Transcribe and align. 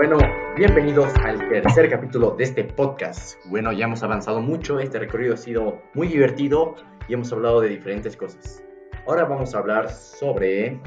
Bueno, 0.00 0.16
bienvenidos 0.56 1.12
al 1.26 1.46
tercer 1.50 1.90
capítulo 1.90 2.30
de 2.30 2.44
este 2.44 2.64
podcast. 2.64 3.38
Bueno, 3.50 3.70
ya 3.70 3.84
hemos 3.84 4.02
avanzado 4.02 4.40
mucho, 4.40 4.80
este 4.80 4.98
recorrido 4.98 5.34
ha 5.34 5.36
sido 5.36 5.82
muy 5.92 6.08
divertido 6.08 6.74
y 7.06 7.12
hemos 7.12 7.30
hablado 7.34 7.60
de 7.60 7.68
diferentes 7.68 8.16
cosas. 8.16 8.64
Ahora 9.06 9.26
vamos 9.26 9.54
a 9.54 9.58
hablar 9.58 9.90
sobre... 9.90 10.80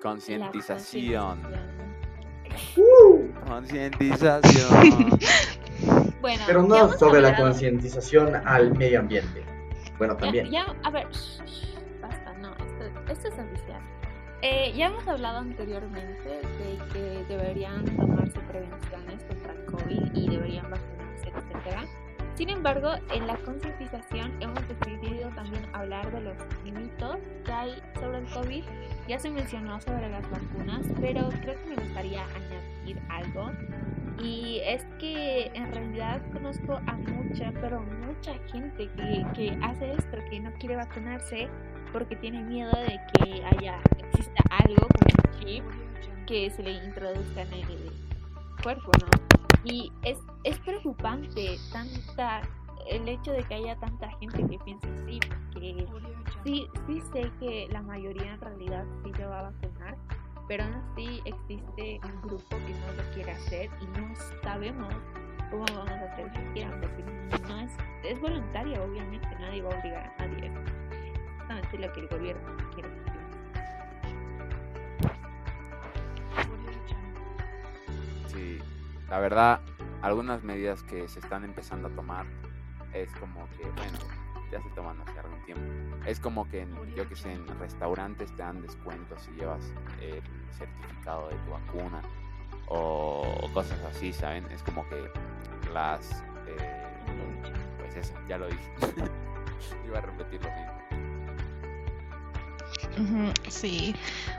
Concientización. 0.00 1.40
Uh, 2.76 3.48
Concientización. 3.48 5.18
Bueno, 6.20 6.44
pero 6.46 6.62
ya 6.62 6.68
no 6.68 6.92
sobre 6.92 7.20
la 7.20 7.34
concientización 7.34 8.36
al 8.46 8.78
medio 8.78 9.00
ambiente. 9.00 9.42
Bueno, 9.98 10.14
Ya- 10.14 10.20
también. 10.20 10.50
Ya, 10.52 10.66
a 10.84 10.90
ver, 10.92 11.08
shh, 11.10 11.42
shh, 11.44 12.00
basta, 12.00 12.32
no, 12.34 12.52
esto, 12.52 13.12
esto 13.12 13.26
es 13.26 13.34
oficial. 13.40 13.82
Eh, 14.44 14.72
ya 14.74 14.86
hemos 14.86 15.06
hablado 15.06 15.38
anteriormente 15.38 16.28
de 16.28 16.78
que 16.92 17.24
deberían 17.28 17.84
tomarse 17.84 18.40
prevenciones 18.40 19.22
contra 19.22 19.52
el 19.52 19.64
COVID 19.66 20.14
y 20.14 20.28
deberían 20.28 20.68
vacunarse, 20.68 21.28
etcétera. 21.28 21.84
Sin 22.34 22.48
embargo, 22.48 22.94
en 23.14 23.28
la 23.28 23.36
concientización 23.36 24.32
hemos 24.42 24.66
decidido 24.66 25.28
también 25.30 25.64
hablar 25.72 26.10
de 26.10 26.22
los 26.22 26.36
mitos 26.64 27.18
que 27.44 27.52
hay 27.52 27.82
sobre 28.00 28.18
el 28.18 28.26
COVID. 28.30 28.64
Ya 29.06 29.20
se 29.20 29.30
mencionó 29.30 29.80
sobre 29.80 30.10
las 30.10 30.28
vacunas, 30.28 30.86
pero 31.00 31.28
creo 31.28 31.54
que 31.62 31.76
me 31.76 31.76
gustaría 31.76 32.24
añadir 32.24 33.00
algo. 33.10 33.52
Y 34.20 34.60
es 34.64 34.84
que 34.98 35.52
en 35.54 35.72
realidad 35.72 36.20
conozco 36.32 36.80
a 36.86 36.94
mucha, 36.94 37.52
pero 37.60 37.80
mucha 37.80 38.34
gente 38.50 38.90
que, 38.96 39.24
que 39.34 39.58
hace 39.62 39.92
esto, 39.92 40.16
que 40.28 40.40
no 40.40 40.52
quiere 40.54 40.74
vacunarse 40.74 41.48
porque 41.92 42.16
tiene 42.16 42.42
miedo 42.42 42.72
de 42.72 43.00
que 43.14 43.44
haya, 43.44 43.80
exista 43.98 44.42
algo 44.50 44.86
como 44.88 45.14
un 45.24 45.40
chip 45.40 45.64
que 46.26 46.50
se 46.50 46.62
le 46.62 46.72
introduzca 46.84 47.42
en 47.42 47.52
el 47.52 47.92
cuerpo, 48.62 48.90
¿no? 49.00 49.08
Y 49.64 49.92
es, 50.02 50.18
es 50.44 50.58
preocupante 50.60 51.58
tanta 51.72 52.42
el 52.88 53.08
hecho 53.08 53.32
de 53.32 53.42
que 53.44 53.54
haya 53.54 53.76
tanta 53.76 54.10
gente 54.18 54.46
que 54.46 54.58
piense 54.58 54.88
así, 55.02 55.20
porque 55.52 55.86
sí, 56.44 56.66
sí 56.86 57.00
sé 57.12 57.30
que 57.38 57.68
la 57.70 57.82
mayoría 57.82 58.34
en 58.34 58.40
realidad 58.40 58.84
sí 59.04 59.12
se 59.14 59.24
va 59.24 59.40
a 59.40 59.42
vacunar, 59.50 59.96
pero 60.48 60.64
aún 60.64 60.74
así 60.74 61.20
existe 61.24 62.00
un 62.02 62.22
grupo 62.22 62.48
que 62.50 62.74
no 62.74 63.02
lo 63.02 63.14
quiere 63.14 63.32
hacer 63.32 63.70
y 63.80 63.86
no 63.98 64.14
sabemos 64.42 64.92
cómo 65.50 65.64
vamos 65.64 65.90
a 65.90 66.12
hacer 66.12 66.32
que 66.32 66.52
quieran, 66.54 66.80
porque 66.80 67.04
no 67.48 67.60
es, 67.60 67.72
es 68.04 68.20
voluntario, 68.20 68.82
obviamente, 68.84 69.28
nadie 69.38 69.62
va 69.62 69.70
a 69.70 69.78
obligar 69.78 70.14
a 70.18 70.26
nadie. 70.26 70.50
Lo 71.78 71.92
que 71.92 72.00
el 72.00 72.08
gobierno 72.08 72.56
quiere. 72.74 72.88
Sí, 78.28 78.58
la 79.08 79.18
verdad, 79.18 79.60
algunas 80.02 80.42
medidas 80.42 80.82
que 80.82 81.08
se 81.08 81.18
están 81.18 81.44
empezando 81.44 81.88
a 81.88 81.90
tomar 81.90 82.26
es 82.92 83.10
como 83.14 83.48
que, 83.56 83.64
bueno, 83.64 83.98
ya 84.50 84.60
se 84.60 84.68
toman 84.70 85.00
hace 85.00 85.18
algún 85.18 85.42
tiempo. 85.44 85.62
Es 86.06 86.20
como 86.20 86.48
que, 86.48 86.62
en, 86.62 86.94
yo 86.94 87.08
que 87.08 87.16
sé, 87.16 87.32
en 87.32 87.46
restaurantes 87.58 88.30
te 88.36 88.42
dan 88.42 88.60
descuentos 88.60 89.22
si 89.22 89.32
llevas 89.32 89.72
el 90.00 90.22
certificado 90.52 91.28
de 91.30 91.36
tu 91.36 91.50
vacuna 91.50 92.02
o, 92.68 93.50
cosas 93.54 93.80
así, 93.84 94.12
¿saben? 94.12 94.44
Es 94.50 94.62
como 94.62 94.86
que 94.88 95.10
las... 95.72 96.22
eh, 96.46 96.82
pues 97.78 97.96
eso, 97.96 98.14
ya 98.28 98.38
lo 98.38 98.46
dije. 98.46 98.72
Iba 99.86 99.98
a 99.98 100.02
repetir 100.02 100.42
lo 100.42 100.50
mismo. 100.50 100.81
Sí. 103.48 103.94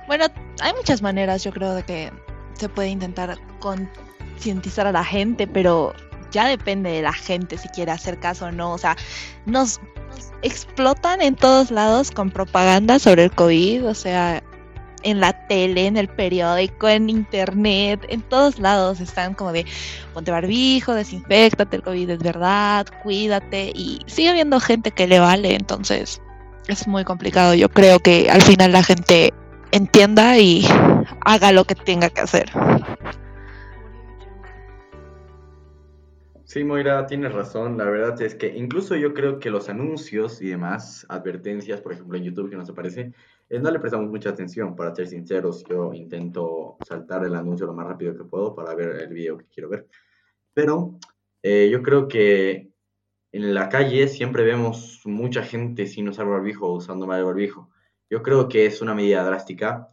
Bueno, 0.07 0.25
hay 0.61 0.73
muchas 0.73 1.01
maneras, 1.01 1.43
yo 1.43 1.51
creo, 1.51 1.73
de 1.73 1.83
que 1.83 2.11
se 2.53 2.69
puede 2.69 2.89
intentar 2.89 3.37
concientizar 3.59 4.87
a 4.87 4.91
la 4.91 5.03
gente, 5.03 5.47
pero 5.47 5.93
ya 6.31 6.47
depende 6.47 6.91
de 6.91 7.01
la 7.01 7.13
gente 7.13 7.57
si 7.57 7.69
quiere 7.69 7.91
hacer 7.91 8.19
caso 8.19 8.45
o 8.45 8.51
no. 8.51 8.73
O 8.73 8.77
sea, 8.77 8.97
nos 9.45 9.79
explotan 10.41 11.21
en 11.21 11.35
todos 11.35 11.71
lados 11.71 12.11
con 12.11 12.29
propaganda 12.29 12.99
sobre 12.99 13.25
el 13.25 13.31
COVID, 13.31 13.87
o 13.87 13.93
sea, 13.93 14.43
en 15.03 15.19
la 15.19 15.33
tele, 15.47 15.85
en 15.87 15.97
el 15.97 16.07
periódico, 16.07 16.87
en 16.87 17.09
internet, 17.09 18.05
en 18.09 18.21
todos 18.21 18.59
lados 18.59 18.99
están 18.99 19.33
como 19.33 19.51
de 19.51 19.65
ponte 20.13 20.31
barbijo, 20.31 20.93
desinfectate, 20.93 21.77
el 21.77 21.83
COVID 21.83 22.09
es 22.09 22.19
verdad, 22.19 22.87
cuídate 23.03 23.71
y 23.75 23.99
sigue 24.07 24.29
habiendo 24.29 24.59
gente 24.59 24.91
que 24.91 25.07
le 25.07 25.19
vale, 25.19 25.55
entonces 25.55 26.21
es 26.67 26.87
muy 26.87 27.03
complicado. 27.03 27.53
Yo 27.53 27.69
creo 27.69 27.99
que 27.99 28.29
al 28.29 28.41
final 28.41 28.71
la 28.71 28.83
gente 28.83 29.33
entienda 29.71 30.37
y 30.37 30.65
haga 31.25 31.51
lo 31.51 31.65
que 31.65 31.75
tenga 31.75 32.09
que 32.09 32.21
hacer. 32.21 32.49
Sí, 36.45 36.63
Moira, 36.63 37.07
tienes 37.07 37.33
razón. 37.33 37.77
La 37.79 37.85
verdad 37.85 38.21
es 38.21 38.35
que 38.35 38.55
incluso 38.55 38.95
yo 38.95 39.15
creo 39.15 39.39
que 39.39 39.49
los 39.49 39.69
anuncios 39.69 40.39
y 40.39 40.49
demás, 40.49 41.03
advertencias, 41.09 41.81
por 41.81 41.93
ejemplo 41.93 42.15
en 42.15 42.25
YouTube 42.25 42.51
que 42.51 42.55
nos 42.55 42.69
aparece, 42.69 43.11
eh, 43.49 43.59
no 43.59 43.71
le 43.71 43.79
prestamos 43.79 44.07
mucha 44.09 44.29
atención, 44.29 44.75
para 44.75 44.93
ser 44.93 45.07
sinceros. 45.07 45.63
Yo 45.67 45.91
intento 45.93 46.77
saltar 46.85 47.25
el 47.25 47.33
anuncio 47.33 47.65
lo 47.65 47.73
más 47.73 47.87
rápido 47.87 48.15
que 48.15 48.23
puedo 48.23 48.53
para 48.53 48.75
ver 48.75 48.97
el 49.01 49.13
video 49.13 49.37
que 49.37 49.45
quiero 49.45 49.69
ver. 49.69 49.87
Pero 50.53 50.99
eh, 51.41 51.69
yo 51.71 51.81
creo 51.81 52.07
que 52.07 52.72
en 53.33 53.55
la 53.55 53.67
calle 53.67 54.07
siempre 54.07 54.43
vemos 54.43 55.01
mucha 55.05 55.41
gente 55.41 55.87
sin 55.87 56.07
usar 56.07 56.27
barbijo 56.27 56.67
o 56.67 56.75
usando 56.75 57.07
mal 57.07 57.17
el 57.17 57.25
barbijo. 57.25 57.71
Yo 58.07 58.21
creo 58.21 58.47
que 58.47 58.67
es 58.67 58.79
una 58.79 58.93
medida 58.93 59.23
drástica 59.23 59.89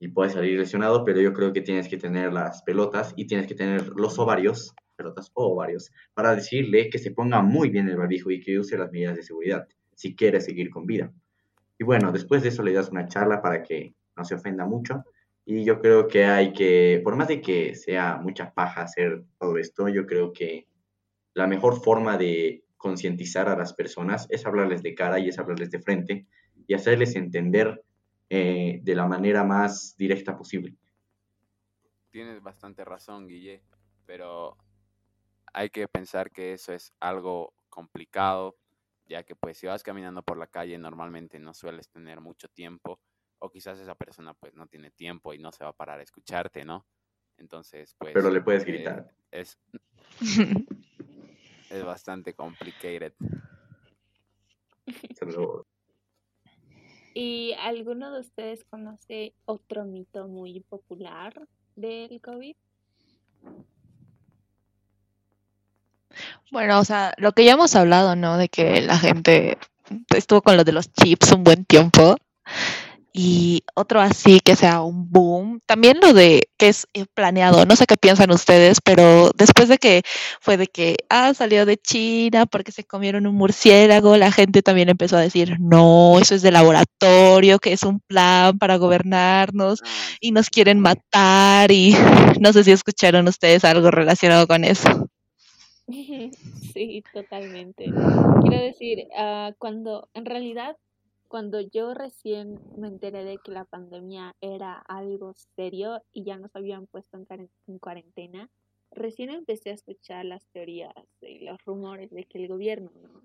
y 0.00 0.08
puedes 0.08 0.32
salir 0.32 0.58
lesionado, 0.58 1.04
pero 1.04 1.20
yo 1.20 1.34
creo 1.34 1.52
que 1.52 1.60
tienes 1.60 1.86
que 1.86 1.98
tener 1.98 2.32
las 2.32 2.62
pelotas 2.62 3.12
y 3.14 3.26
tienes 3.26 3.46
que 3.46 3.54
tener 3.54 3.88
los 3.88 4.18
ovarios, 4.18 4.74
pelotas 4.96 5.30
o 5.34 5.52
ovarios, 5.52 5.92
para 6.14 6.34
decirle 6.34 6.88
que 6.88 6.98
se 6.98 7.10
ponga 7.10 7.42
muy 7.42 7.68
bien 7.68 7.88
el 7.88 7.98
barbijo 7.98 8.30
y 8.30 8.40
que 8.40 8.58
use 8.58 8.78
las 8.78 8.90
medidas 8.90 9.16
de 9.16 9.22
seguridad 9.22 9.68
si 9.94 10.16
quiere 10.16 10.40
seguir 10.40 10.70
con 10.70 10.86
vida. 10.86 11.12
Y 11.78 11.84
bueno, 11.84 12.10
después 12.10 12.42
de 12.42 12.48
eso 12.48 12.62
le 12.62 12.72
das 12.72 12.88
una 12.88 13.06
charla 13.06 13.42
para 13.42 13.62
que 13.62 13.94
no 14.16 14.24
se 14.24 14.34
ofenda 14.34 14.64
mucho. 14.64 15.04
Y 15.44 15.62
yo 15.62 15.78
creo 15.78 16.08
que 16.08 16.24
hay 16.24 16.54
que, 16.54 17.02
por 17.04 17.16
más 17.16 17.28
de 17.28 17.42
que 17.42 17.74
sea 17.74 18.16
mucha 18.16 18.54
paja 18.54 18.80
hacer 18.80 19.24
todo 19.38 19.58
esto, 19.58 19.90
yo 19.90 20.06
creo 20.06 20.32
que 20.32 20.68
la 21.34 21.46
mejor 21.46 21.82
forma 21.82 22.16
de 22.16 22.64
concientizar 22.78 23.48
a 23.48 23.56
las 23.56 23.74
personas 23.74 24.26
es 24.30 24.46
hablarles 24.46 24.82
de 24.82 24.94
cara 24.94 25.18
y 25.18 25.28
es 25.28 25.38
hablarles 25.38 25.70
de 25.70 25.80
frente 25.80 26.26
y 26.66 26.74
hacerles 26.74 27.16
entender 27.16 27.84
eh, 28.30 28.80
de 28.82 28.94
la 28.94 29.06
manera 29.06 29.44
más 29.44 29.96
directa 29.98 30.36
posible. 30.36 30.76
Tienes 32.10 32.42
bastante 32.42 32.84
razón, 32.84 33.28
Guille, 33.28 33.62
pero 34.06 34.56
hay 35.52 35.70
que 35.70 35.88
pensar 35.88 36.30
que 36.30 36.52
eso 36.54 36.72
es 36.72 36.92
algo 37.00 37.52
complicado, 37.68 38.56
ya 39.06 39.24
que 39.24 39.34
pues 39.34 39.58
si 39.58 39.66
vas 39.66 39.82
caminando 39.82 40.22
por 40.22 40.38
la 40.38 40.46
calle 40.46 40.78
normalmente 40.78 41.38
no 41.38 41.52
sueles 41.52 41.88
tener 41.88 42.20
mucho 42.20 42.48
tiempo, 42.48 43.00
o 43.38 43.50
quizás 43.50 43.78
esa 43.78 43.94
persona 43.94 44.34
pues 44.34 44.54
no 44.54 44.66
tiene 44.66 44.90
tiempo 44.90 45.34
y 45.34 45.38
no 45.38 45.52
se 45.52 45.64
va 45.64 45.70
a 45.70 45.76
parar 45.76 46.00
a 46.00 46.02
escucharte, 46.02 46.64
¿no? 46.64 46.86
Entonces, 47.36 47.94
pues... 47.98 48.14
Pero 48.14 48.30
le 48.30 48.40
puedes 48.40 48.62
eh, 48.64 48.66
gritar. 48.66 49.10
es, 49.30 49.58
es 51.70 51.84
bastante 51.84 52.34
complicated. 52.34 53.12
¿Y 57.14 57.54
alguno 57.54 58.12
de 58.12 58.20
ustedes 58.20 58.64
conoce 58.64 59.34
otro 59.44 59.84
mito 59.84 60.28
muy 60.28 60.60
popular 60.60 61.48
del 61.76 62.20
COVID? 62.20 62.54
Bueno, 66.50 66.80
o 66.80 66.84
sea, 66.84 67.12
lo 67.18 67.32
que 67.32 67.44
ya 67.44 67.52
hemos 67.52 67.74
hablado, 67.74 68.16
¿no? 68.16 68.38
De 68.38 68.48
que 68.48 68.80
la 68.80 68.98
gente 68.98 69.58
estuvo 70.14 70.42
con 70.42 70.56
lo 70.56 70.64
de 70.64 70.72
los 70.72 70.92
chips 70.92 71.32
un 71.32 71.44
buen 71.44 71.64
tiempo. 71.64 72.16
Y 73.20 73.64
otro 73.74 74.00
así 74.00 74.38
que 74.38 74.54
sea 74.54 74.82
un 74.82 75.10
boom. 75.10 75.60
También 75.66 75.98
lo 76.00 76.12
de 76.12 76.48
que 76.56 76.68
es 76.68 76.86
eh, 76.94 77.04
planeado. 77.14 77.66
No 77.66 77.74
sé 77.74 77.86
qué 77.86 77.96
piensan 77.96 78.30
ustedes, 78.30 78.80
pero 78.80 79.32
después 79.36 79.68
de 79.68 79.78
que 79.78 80.02
fue 80.40 80.56
de 80.56 80.68
que, 80.68 80.98
ah, 81.10 81.34
salió 81.34 81.66
de 81.66 81.76
China 81.78 82.46
porque 82.46 82.70
se 82.70 82.84
comieron 82.84 83.26
un 83.26 83.34
murciélago, 83.34 84.16
la 84.16 84.30
gente 84.30 84.62
también 84.62 84.88
empezó 84.88 85.16
a 85.16 85.20
decir, 85.20 85.56
no, 85.58 86.18
eso 86.20 86.36
es 86.36 86.42
de 86.42 86.52
laboratorio, 86.52 87.58
que 87.58 87.72
es 87.72 87.82
un 87.82 87.98
plan 88.00 88.56
para 88.58 88.76
gobernarnos 88.76 89.82
Ah, 89.82 90.16
y 90.20 90.32
nos 90.32 90.50
quieren 90.50 90.80
matar. 90.80 91.70
Y 91.72 91.94
no 92.40 92.52
sé 92.52 92.64
si 92.64 92.72
escucharon 92.72 93.26
ustedes 93.28 93.64
algo 93.64 93.90
relacionado 93.90 94.46
con 94.46 94.64
eso. 94.64 95.08
Sí, 96.74 97.02
totalmente. 97.12 97.86
Quiero 98.42 98.62
decir, 98.62 99.08
ah, 99.16 99.52
cuando 99.58 100.08
en 100.12 100.26
realidad, 100.26 100.76
cuando 101.28 101.60
yo 101.60 101.94
recién 101.94 102.58
me 102.76 102.88
enteré 102.88 103.22
de 103.24 103.38
que 103.38 103.52
la 103.52 103.64
pandemia 103.64 104.34
era 104.40 104.78
algo 104.78 105.34
serio 105.54 106.02
y 106.12 106.24
ya 106.24 106.38
nos 106.38 106.54
habían 106.56 106.86
puesto 106.86 107.16
en, 107.16 107.26
cuaren- 107.26 107.50
en 107.66 107.78
cuarentena, 107.78 108.50
recién 108.90 109.30
empecé 109.30 109.70
a 109.70 109.74
escuchar 109.74 110.24
las 110.24 110.46
teorías 110.48 110.92
y 111.20 111.40
los 111.40 111.62
rumores 111.64 112.10
de 112.10 112.24
que 112.24 112.38
el 112.38 112.48
gobierno 112.48 112.90
¿no? 113.02 113.22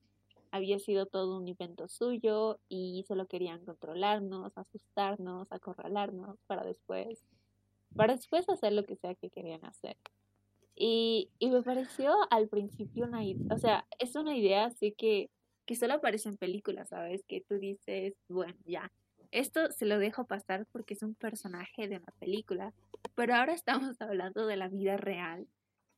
había 0.51 0.77
sido 0.79 1.05
todo 1.05 1.37
un 1.37 1.47
invento 1.47 1.87
suyo 1.87 2.59
y 2.69 3.03
solo 3.07 3.25
querían 3.27 3.63
controlarnos, 3.65 4.57
asustarnos, 4.57 5.51
acorralarnos 5.51 6.37
para 6.47 6.63
después 6.63 7.23
para 7.95 8.15
después 8.15 8.49
hacer 8.49 8.73
lo 8.73 8.83
que 8.85 8.95
sea 8.95 9.13
que 9.15 9.29
querían 9.29 9.63
hacer. 9.65 9.97
Y, 10.75 11.29
y 11.37 11.51
me 11.51 11.61
pareció 11.61 12.11
al 12.31 12.47
principio 12.49 13.05
una 13.05 13.23
idea, 13.23 13.53
o 13.53 13.57
sea, 13.59 13.85
es 13.99 14.15
una 14.15 14.35
idea 14.35 14.65
así 14.65 14.91
que, 14.91 15.29
que 15.65 15.75
solo 15.75 15.95
aparece 15.95 16.29
en 16.29 16.37
películas, 16.37 16.89
¿sabes? 16.89 17.23
Que 17.27 17.41
tú 17.41 17.57
dices, 17.57 18.13
bueno, 18.27 18.55
ya, 18.65 18.91
esto 19.31 19.71
se 19.71 19.85
lo 19.85 19.97
dejo 19.97 20.25
pasar 20.25 20.67
porque 20.71 20.93
es 20.93 21.03
un 21.03 21.15
personaje 21.15 21.87
de 21.87 21.97
una 21.97 22.13
película, 22.19 22.73
pero 23.15 23.35
ahora 23.35 23.53
estamos 23.53 23.95
hablando 24.01 24.45
de 24.45 24.57
la 24.57 24.69
vida 24.69 24.97
real 24.97 25.47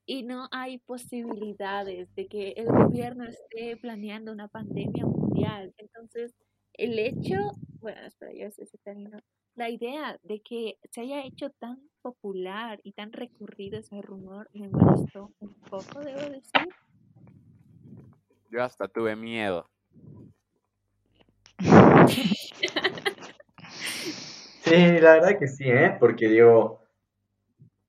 y 0.06 0.24
no 0.24 0.48
hay 0.52 0.78
posibilidades 0.80 2.14
de 2.16 2.28
que 2.28 2.52
el 2.58 2.68
gobierno 2.68 3.26
esté 3.26 3.76
planeando 3.78 4.32
una 4.32 4.48
pandemia 4.48 5.06
mundial. 5.06 5.74
Entonces, 5.78 6.34
el 6.74 7.00
hecho, 7.00 7.36
bueno, 7.80 8.02
espera, 8.06 8.32
yo 8.34 8.48
ese 8.48 8.78
término, 8.84 9.20
la 9.56 9.70
idea 9.70 10.20
de 10.24 10.42
que 10.42 10.78
se 10.92 11.02
haya 11.02 11.26
hecho 11.26 11.50
tan 11.50 11.90
popular 12.02 12.80
y 12.84 12.92
tan 12.92 13.12
recurrido 13.12 13.80
ese 13.80 14.02
rumor 14.02 14.50
me 14.54 14.70
molestó 14.70 15.34
un 15.40 15.54
poco, 15.56 16.02
debo 16.02 16.30
decir. 16.30 16.70
Yo 18.50 18.64
hasta 18.64 18.88
tuve 18.88 19.16
miedo. 19.16 19.70
Sí, 24.66 25.00
la 25.00 25.14
verdad 25.14 25.38
que 25.38 25.48
sí, 25.48 25.66
¿eh? 25.70 25.96
Porque 26.00 26.28
digo, 26.28 26.82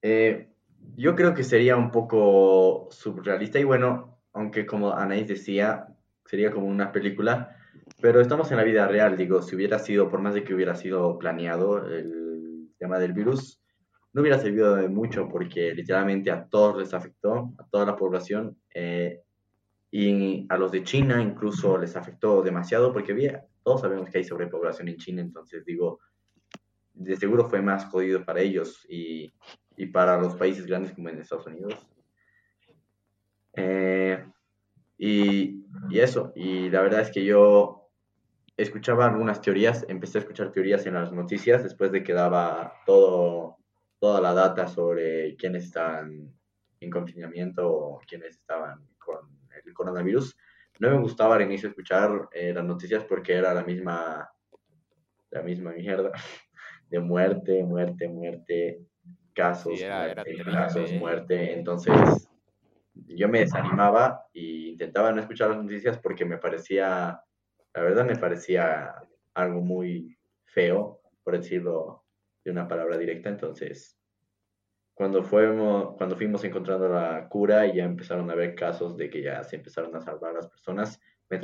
eh, 0.02 0.50
yo 0.96 1.14
creo 1.14 1.32
que 1.32 1.42
sería 1.42 1.76
un 1.76 1.90
poco 1.90 2.88
surrealista 2.90 3.58
y 3.58 3.64
bueno, 3.64 4.18
aunque 4.34 4.66
como 4.66 4.92
Anaís 4.92 5.26
decía, 5.26 5.86
sería 6.26 6.50
como 6.50 6.66
una 6.66 6.92
película, 6.92 7.56
pero 8.02 8.20
estamos 8.20 8.50
en 8.50 8.58
la 8.58 8.62
vida 8.64 8.86
real, 8.86 9.16
digo, 9.16 9.40
si 9.40 9.56
hubiera 9.56 9.78
sido, 9.78 10.10
por 10.10 10.20
más 10.20 10.34
de 10.34 10.44
que 10.44 10.54
hubiera 10.54 10.74
sido 10.74 11.18
planeado 11.18 11.86
el 11.86 12.68
tema 12.78 12.98
del 12.98 13.14
virus, 13.14 13.62
no 14.12 14.20
hubiera 14.20 14.38
servido 14.38 14.76
de 14.76 14.88
mucho 14.88 15.28
porque 15.28 15.74
literalmente 15.74 16.30
a 16.30 16.46
todos 16.46 16.76
les 16.78 16.92
afectó, 16.94 17.52
a 17.58 17.66
toda 17.68 17.86
la 17.86 17.96
población, 17.96 18.58
eh, 18.74 19.22
y 19.98 20.46
a 20.50 20.58
los 20.58 20.72
de 20.72 20.82
China 20.82 21.22
incluso 21.22 21.78
les 21.78 21.96
afectó 21.96 22.42
demasiado 22.42 22.92
porque 22.92 23.12
había, 23.12 23.46
todos 23.62 23.80
sabemos 23.80 24.10
que 24.10 24.18
hay 24.18 24.24
sobrepoblación 24.24 24.88
en 24.88 24.98
China, 24.98 25.22
entonces 25.22 25.64
digo, 25.64 26.00
de 26.92 27.16
seguro 27.16 27.48
fue 27.48 27.62
más 27.62 27.86
jodido 27.86 28.22
para 28.22 28.42
ellos 28.42 28.84
y, 28.90 29.32
y 29.74 29.86
para 29.86 30.20
los 30.20 30.36
países 30.36 30.66
grandes 30.66 30.92
como 30.92 31.08
en 31.08 31.18
Estados 31.18 31.46
Unidos. 31.46 31.88
Eh, 33.54 34.22
y, 34.98 35.64
y, 35.88 35.98
eso, 35.98 36.30
y 36.36 36.68
la 36.68 36.82
verdad 36.82 37.00
es 37.00 37.10
que 37.10 37.24
yo 37.24 37.88
escuchaba 38.54 39.06
algunas 39.06 39.40
teorías, 39.40 39.86
empecé 39.88 40.18
a 40.18 40.20
escuchar 40.20 40.52
teorías 40.52 40.84
en 40.84 40.92
las 40.92 41.10
noticias 41.10 41.62
después 41.62 41.90
de 41.90 42.02
que 42.02 42.12
daba 42.12 42.82
todo, 42.84 43.56
toda 43.98 44.20
la 44.20 44.34
data 44.34 44.68
sobre 44.68 45.36
quiénes 45.36 45.64
estaban 45.64 46.34
en 46.80 46.90
confinamiento 46.90 47.66
o 47.66 48.00
quiénes 48.06 48.36
estaban 48.36 48.86
el 49.66 49.74
coronavirus. 49.74 50.36
No 50.78 50.90
me 50.90 50.98
gustaba 50.98 51.36
al 51.36 51.42
inicio 51.42 51.68
escuchar 51.68 52.28
eh, 52.32 52.52
las 52.52 52.64
noticias 52.64 53.04
porque 53.04 53.34
era 53.34 53.54
la 53.54 53.64
misma, 53.64 54.30
la 55.30 55.42
misma 55.42 55.72
mierda 55.72 56.12
de 56.90 57.00
muerte, 57.00 57.62
muerte, 57.62 58.08
muerte, 58.08 58.80
casos, 59.32 59.78
muerte, 59.80 60.44
casos, 60.44 60.92
muerte. 60.92 61.52
Entonces, 61.54 62.28
yo 62.94 63.28
me 63.28 63.40
desanimaba 63.40 64.26
e 64.32 64.68
intentaba 64.70 65.12
no 65.12 65.20
escuchar 65.20 65.50
las 65.50 65.62
noticias 65.62 65.98
porque 65.98 66.24
me 66.24 66.38
parecía, 66.38 67.20
la 67.74 67.82
verdad 67.82 68.04
me 68.04 68.16
parecía 68.16 68.94
algo 69.34 69.60
muy 69.60 70.18
feo, 70.44 71.00
por 71.22 71.36
decirlo 71.36 72.04
de 72.44 72.50
una 72.50 72.68
palabra 72.68 72.96
directa. 72.96 73.28
Entonces, 73.28 73.98
cuando 74.96 75.22
fuimos, 75.22 75.94
cuando 75.98 76.16
fuimos 76.16 76.42
encontrando 76.42 76.88
la 76.88 77.28
cura 77.28 77.66
y 77.66 77.76
ya 77.76 77.84
empezaron 77.84 78.30
a 78.30 78.32
haber 78.32 78.54
casos 78.54 78.96
de 78.96 79.10
que 79.10 79.22
ya 79.22 79.44
se 79.44 79.56
empezaron 79.56 79.94
a 79.94 80.00
salvar 80.00 80.32
las 80.32 80.48
personas, 80.48 80.98
me, 81.28 81.38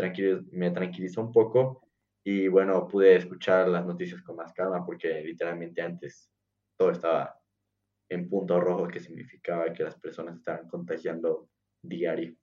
me 0.52 0.70
tranquilizó 0.70 1.20
un 1.20 1.31
poco 1.31 1.87
y 2.25 2.49
bueno, 2.49 2.88
pude 2.88 3.14
escuchar 3.14 3.69
las 3.69 3.84
noticias 3.84 4.22
con 4.22 4.37
más 4.37 4.54
calma 4.54 4.87
porque 4.87 5.20
literalmente 5.20 5.82
antes 5.82 6.31
todo 6.78 6.93
estaba 6.93 7.38
en 8.08 8.26
punto 8.31 8.58
rojo, 8.58 8.88
que 8.88 9.00
significaba 9.00 9.70
que 9.75 9.84
las 9.84 9.96
personas 9.96 10.38
estaban 10.38 10.66
contagiando 10.66 11.50
diario. 11.82 12.34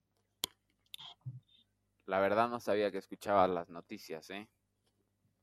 La 2.06 2.20
verdad 2.20 2.50
no 2.50 2.60
sabía 2.60 2.92
que 2.92 3.00
escuchaba 3.00 3.48
las 3.48 3.68
noticias, 3.70 4.30
¿eh? 4.30 4.48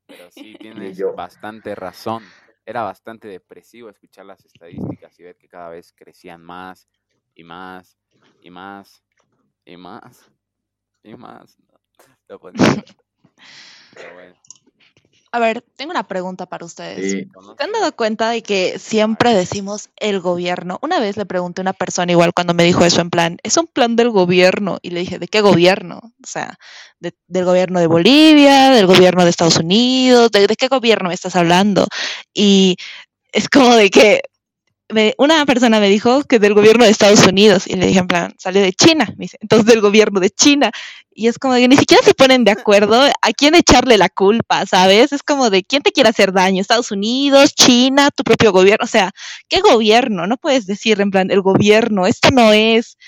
Pero 0.06 0.30
sí 0.30 0.54
tienes 0.60 1.02
bastante 1.16 1.74
razón. 1.74 2.22
Era 2.68 2.82
bastante 2.82 3.28
depresivo 3.28 3.88
escuchar 3.88 4.26
las 4.26 4.44
estadísticas 4.44 5.16
y 5.20 5.22
ver 5.22 5.36
que 5.36 5.48
cada 5.48 5.70
vez 5.70 5.92
crecían 5.92 6.42
más 6.42 6.88
y 7.32 7.44
más 7.44 7.96
y 8.42 8.50
más 8.50 9.04
y 9.64 9.76
más 9.76 10.32
y 11.04 11.14
más. 11.14 11.56
No, 12.28 12.40
a 15.32 15.38
ver, 15.38 15.62
tengo 15.76 15.90
una 15.90 16.06
pregunta 16.06 16.46
para 16.46 16.64
ustedes. 16.64 17.12
¿Se 17.12 17.64
han 17.64 17.72
dado 17.72 17.94
cuenta 17.94 18.30
de 18.30 18.42
que 18.42 18.78
siempre 18.78 19.34
decimos 19.34 19.90
el 19.96 20.20
gobierno? 20.20 20.78
Una 20.82 21.00
vez 21.00 21.16
le 21.16 21.26
pregunté 21.26 21.60
a 21.60 21.64
una 21.64 21.72
persona 21.72 22.12
igual 22.12 22.32
cuando 22.32 22.54
me 22.54 22.64
dijo 22.64 22.84
eso 22.84 23.00
en 23.00 23.10
plan, 23.10 23.38
es 23.42 23.56
un 23.56 23.66
plan 23.66 23.96
del 23.96 24.10
gobierno. 24.10 24.78
Y 24.82 24.90
le 24.90 25.00
dije, 25.00 25.18
¿de 25.18 25.28
qué 25.28 25.40
gobierno? 25.40 26.00
O 26.02 26.26
sea, 26.26 26.58
del 27.00 27.44
gobierno 27.44 27.80
de 27.80 27.86
Bolivia, 27.86 28.70
del 28.70 28.86
gobierno 28.86 29.24
de 29.24 29.30
Estados 29.30 29.58
Unidos, 29.58 30.30
¿de, 30.30 30.46
¿de 30.46 30.56
qué 30.56 30.68
gobierno 30.68 31.08
me 31.08 31.14
estás 31.14 31.36
hablando? 31.36 31.86
Y 32.32 32.76
es 33.32 33.48
como 33.48 33.74
de 33.76 33.90
que 33.90 34.22
una 35.18 35.44
persona 35.46 35.80
me 35.80 35.88
dijo 35.88 36.22
que 36.24 36.38
del 36.38 36.54
gobierno 36.54 36.84
de 36.84 36.90
Estados 36.90 37.26
Unidos 37.26 37.66
y 37.66 37.74
le 37.74 37.86
dije 37.86 37.98
en 37.98 38.06
plan, 38.06 38.34
salió 38.38 38.62
de 38.62 38.72
China, 38.72 39.06
me 39.16 39.24
dice, 39.24 39.36
entonces 39.40 39.66
del 39.66 39.80
gobierno 39.80 40.20
de 40.20 40.30
China. 40.30 40.70
Y 41.18 41.28
es 41.28 41.38
como 41.38 41.54
de 41.54 41.62
que 41.62 41.68
ni 41.68 41.76
siquiera 41.78 42.02
se 42.02 42.12
ponen 42.12 42.44
de 42.44 42.50
acuerdo 42.50 43.00
a 43.00 43.32
quién 43.32 43.54
echarle 43.54 43.96
la 43.96 44.10
culpa, 44.10 44.66
¿sabes? 44.66 45.12
Es 45.12 45.22
como 45.22 45.48
de 45.48 45.64
quién 45.64 45.82
te 45.82 45.90
quiere 45.90 46.10
hacer 46.10 46.30
daño, 46.30 46.60
Estados 46.60 46.90
Unidos, 46.92 47.54
China, 47.54 48.10
tu 48.14 48.22
propio 48.22 48.52
gobierno, 48.52 48.84
o 48.84 48.86
sea, 48.86 49.10
¿qué 49.48 49.62
gobierno? 49.62 50.26
No 50.26 50.36
puedes 50.36 50.66
decir 50.66 51.00
en 51.00 51.10
plan, 51.10 51.30
el 51.30 51.40
gobierno, 51.40 52.06
esto 52.06 52.30
no 52.32 52.52
es, 52.52 52.98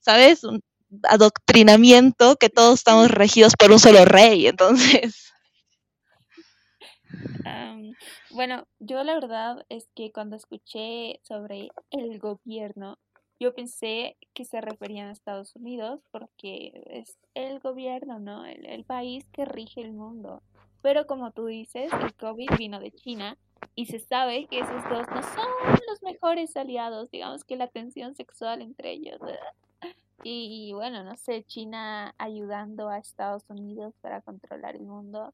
¿sabes? 0.00 0.44
Un 0.44 0.62
adoctrinamiento 1.02 2.36
que 2.36 2.48
todos 2.48 2.78
estamos 2.78 3.10
regidos 3.10 3.52
por 3.58 3.70
un 3.70 3.78
solo 3.78 4.06
rey, 4.06 4.46
entonces... 4.46 5.28
Bueno, 8.30 8.68
yo 8.78 9.02
la 9.02 9.14
verdad 9.14 9.66
es 9.68 9.88
que 9.96 10.12
cuando 10.12 10.36
escuché 10.36 11.20
sobre 11.24 11.70
el 11.90 12.18
gobierno, 12.20 12.98
yo 13.40 13.54
pensé 13.54 14.16
que 14.34 14.44
se 14.44 14.60
referían 14.60 15.08
a 15.08 15.12
Estados 15.12 15.54
Unidos 15.56 16.00
porque 16.10 16.82
es 16.86 17.16
el 17.34 17.60
gobierno, 17.60 18.18
¿no? 18.18 18.44
El, 18.44 18.84
país 18.84 19.26
que 19.32 19.44
rige 19.44 19.80
el 19.80 19.92
mundo. 19.92 20.42
Pero 20.82 21.06
como 21.06 21.30
tú 21.32 21.46
dices, 21.46 21.92
el 21.92 22.14
COVID 22.14 22.50
vino 22.56 22.80
de 22.80 22.92
China 22.92 23.36
y 23.74 23.86
se 23.86 23.98
sabe 23.98 24.46
que 24.46 24.60
esos 24.60 24.82
dos 24.88 25.06
no 25.08 25.22
son 25.22 25.80
los 25.88 26.02
mejores 26.02 26.56
aliados, 26.56 27.10
digamos 27.10 27.44
que 27.44 27.56
la 27.56 27.68
tensión 27.68 28.14
sexual 28.14 28.62
entre 28.62 28.92
ellos. 28.92 29.20
Y, 30.24 30.68
y 30.68 30.72
bueno, 30.72 31.04
no 31.04 31.16
sé, 31.16 31.44
China 31.44 32.14
ayudando 32.18 32.88
a 32.88 32.98
Estados 32.98 33.44
Unidos 33.48 33.94
para 34.00 34.20
controlar 34.20 34.74
el 34.74 34.86
mundo. 34.86 35.32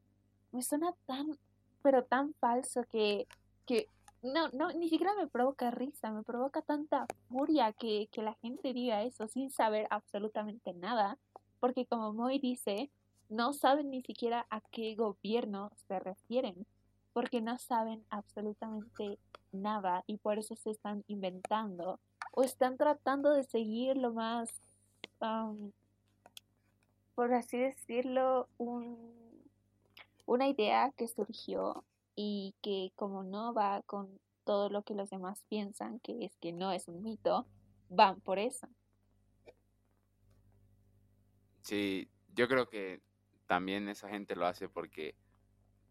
Me 0.51 0.61
suena 0.61 0.93
tan 1.07 1.37
pero 1.85 2.03
tan 2.03 2.33
falso 2.39 2.83
que, 2.91 3.27
que 3.67 3.87
no, 4.33 4.49
no, 4.49 4.71
ni 4.73 4.89
siquiera 4.89 5.13
me 5.15 5.27
provoca 5.27 5.71
risa, 5.71 6.11
me 6.11 6.23
provoca 6.23 6.61
tanta 6.61 7.05
furia 7.29 7.73
que, 7.73 8.07
que 8.11 8.21
la 8.21 8.33
gente 8.35 8.73
diga 8.73 9.03
eso 9.03 9.27
sin 9.27 9.51
saber 9.51 9.87
absolutamente 9.89 10.73
nada, 10.73 11.17
porque 11.59 11.85
como 11.85 12.13
Moy 12.13 12.39
dice, 12.39 12.89
no 13.29 13.53
saben 13.53 13.89
ni 13.89 14.01
siquiera 14.01 14.45
a 14.49 14.61
qué 14.61 14.95
gobierno 14.95 15.71
se 15.87 15.99
refieren, 15.99 16.65
porque 17.13 17.41
no 17.41 17.57
saben 17.57 18.03
absolutamente 18.09 19.17
nada 19.51 20.03
y 20.07 20.17
por 20.17 20.37
eso 20.37 20.55
se 20.55 20.71
están 20.71 21.03
inventando 21.07 21.99
o 22.31 22.43
están 22.43 22.77
tratando 22.77 23.31
de 23.31 23.43
seguir 23.43 23.97
lo 23.97 24.13
más, 24.13 24.49
por 27.15 27.33
así 27.33 27.57
decirlo, 27.57 28.47
un 28.57 29.15
una 30.25 30.47
idea 30.47 30.91
que 30.97 31.07
surgió 31.07 31.83
y 32.15 32.55
que 32.61 32.91
como 32.95 33.23
no 33.23 33.53
va 33.53 33.81
con 33.83 34.19
todo 34.43 34.69
lo 34.69 34.83
que 34.83 34.93
los 34.93 35.09
demás 35.09 35.43
piensan, 35.49 35.99
que 35.99 36.25
es 36.25 36.35
que 36.37 36.51
no 36.51 36.71
es 36.71 36.87
un 36.87 37.03
mito, 37.03 37.47
van 37.89 38.21
por 38.21 38.39
eso. 38.39 38.67
Sí, 41.61 42.07
yo 42.35 42.47
creo 42.47 42.69
que 42.69 43.01
también 43.47 43.89
esa 43.89 44.07
gente 44.07 44.35
lo 44.35 44.45
hace 44.45 44.69
porque 44.69 45.15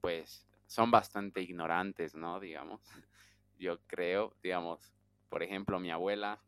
pues 0.01 0.47
son 0.67 0.91
bastante 0.91 1.41
ignorantes, 1.41 2.15
¿no? 2.15 2.39
Digamos, 2.39 2.81
yo 3.59 3.79
creo, 3.87 4.35
digamos, 4.43 4.93
por 5.29 5.43
ejemplo, 5.43 5.81
mi 5.81 5.91
abuela, 5.91 6.41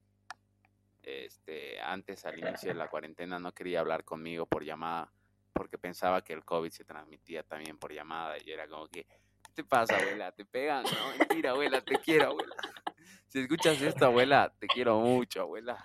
este, 1.02 1.80
antes 1.80 2.24
al 2.24 2.38
inicio 2.38 2.68
de 2.68 2.74
la 2.74 2.88
cuarentena 2.88 3.38
no 3.38 3.52
quería 3.52 3.80
hablar 3.80 4.04
conmigo 4.04 4.46
por 4.46 4.64
llamada 4.64 5.12
porque 5.56 5.78
pensaba 5.78 6.22
que 6.22 6.32
el 6.32 6.44
COVID 6.44 6.70
se 6.70 6.84
transmitía 6.84 7.42
también 7.42 7.78
por 7.78 7.92
llamada 7.92 8.36
y 8.44 8.50
era 8.50 8.68
como 8.68 8.88
que, 8.88 9.04
¿qué 9.04 9.25
te 9.56 9.64
pasa, 9.64 9.96
abuela? 9.96 10.30
¿Te 10.32 10.44
pegan? 10.44 10.84
No, 10.84 11.18
mentira, 11.18 11.50
abuela, 11.50 11.80
te 11.80 11.96
quiero, 11.96 12.26
abuela. 12.26 12.54
Si 13.28 13.40
escuchas 13.40 13.82
esto, 13.82 14.06
abuela, 14.06 14.54
te 14.58 14.66
quiero 14.68 15.00
mucho, 15.00 15.42
abuela. 15.42 15.76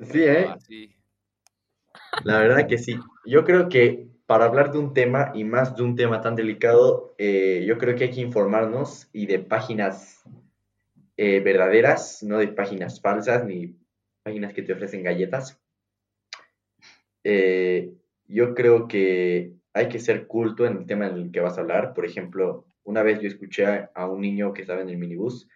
Sí, 0.00 0.24
¿eh? 0.24 0.48
La 2.24 2.40
verdad 2.40 2.66
que 2.66 2.78
sí. 2.78 2.98
Yo 3.26 3.44
creo 3.44 3.68
que 3.68 4.08
para 4.26 4.46
hablar 4.46 4.72
de 4.72 4.78
un 4.78 4.94
tema 4.94 5.30
y 5.34 5.44
más 5.44 5.76
de 5.76 5.82
un 5.82 5.96
tema 5.96 6.22
tan 6.22 6.34
delicado, 6.34 7.14
eh, 7.18 7.62
yo 7.68 7.76
creo 7.76 7.94
que 7.94 8.04
hay 8.04 8.10
que 8.10 8.22
informarnos 8.22 9.08
y 9.12 9.26
de 9.26 9.38
páginas 9.38 10.24
eh, 11.16 11.40
verdaderas, 11.40 12.22
no 12.22 12.38
de 12.38 12.48
páginas 12.48 13.00
falsas 13.00 13.44
ni 13.44 13.76
páginas 14.22 14.54
que 14.54 14.62
te 14.62 14.72
ofrecen 14.72 15.02
galletas. 15.04 15.60
Eh, 17.22 17.92
yo 18.26 18.54
creo 18.54 18.88
que 18.88 19.59
hay 19.72 19.88
que 19.88 19.98
ser 19.98 20.26
culto 20.26 20.66
en 20.66 20.78
el 20.78 20.86
tema 20.86 21.06
en 21.06 21.16
el 21.16 21.30
que 21.30 21.40
vas 21.40 21.58
a 21.58 21.60
hablar. 21.60 21.94
Por 21.94 22.04
ejemplo, 22.04 22.66
una 22.84 23.02
vez 23.02 23.20
yo 23.20 23.28
escuché 23.28 23.88
a, 23.94 24.06
un 24.06 24.20
niño 24.20 24.52
que 24.52 24.62
estaba 24.62 24.82
en 24.82 24.88
el 24.88 24.98
minibús 24.98 25.48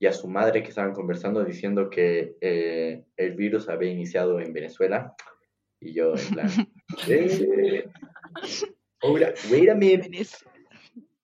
y 0.00 0.06
a 0.06 0.12
su 0.12 0.28
madre 0.28 0.62
que 0.62 0.70
estaban 0.70 0.92
conversando 0.92 1.44
diciendo 1.44 1.88
que 1.88 2.36
eh, 2.40 3.04
el 3.16 3.34
virus 3.34 3.68
había 3.68 3.90
iniciado 3.90 4.40
en 4.40 4.52
Venezuela. 4.52 5.14
Y 5.80 5.92
yo, 5.92 6.14
en 6.16 6.34
plan, 6.34 6.48
eh, 7.08 7.88
ahora, 9.00 9.34
wait 9.50 9.70
a 9.70 9.74
minute. 9.74 10.28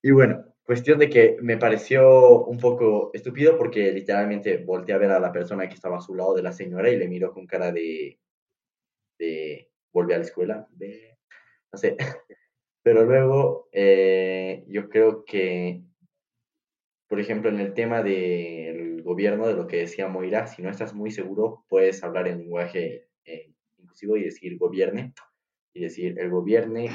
Y 0.03 0.11
bueno, 0.13 0.45
cuestión 0.63 0.99
de 0.99 1.09
que 1.09 1.37
me 1.41 1.57
pareció 1.57 2.45
un 2.45 2.59
poco 2.59 3.11
estúpido 3.15 3.57
porque 3.57 3.93
literalmente 3.93 4.59
volteé 4.59 4.95
a 4.95 4.99
ver 4.99 5.11
a 5.11 5.21
la 5.21 5.33
persona 5.33 5.69
que 5.69 5.75
estaba 5.75 5.99
a 5.99 6.03
su 6.03 6.15
lado 6.15 6.35
de 6.35 6.43
la 6.43 6.53
señora 6.53 6.91
y 6.91 6.97
le 6.97 7.09
miró 7.09 7.33
con 7.33 7.47
cara 7.47 7.73
de, 7.73 8.19
de 9.19 9.71
volver 9.93 10.17
a 10.17 10.19
la 10.19 10.25
escuela, 10.25 10.69
de, 10.71 11.08
sé. 11.79 11.97
Pero 12.83 13.05
luego 13.05 13.69
eh, 13.73 14.65
yo 14.69 14.89
creo 14.89 15.25
que, 15.25 15.83
por 17.09 17.21
ejemplo, 17.21 17.51
en 17.51 17.61
el 17.61 17.73
tema 17.73 18.03
del 18.03 19.03
gobierno, 19.03 19.47
de 19.47 19.55
lo 19.55 19.67
que 19.67 19.79
decía 19.79 20.09
Moira, 20.09 20.47
si 20.47 20.63
no 20.63 20.71
estás 20.71 20.95
muy 20.95 21.11
seguro, 21.11 21.65
puedes 21.69 22.03
hablar 22.03 22.29
en 22.29 22.39
lenguaje 22.39 23.09
eh, 23.25 23.53
inclusivo 23.79 24.17
y 24.17 24.25
decir 24.25 24.59
gobierne, 24.59 25.15
y 25.73 25.81
decir 25.81 26.19
el 26.19 26.31
gobierne 26.31 26.91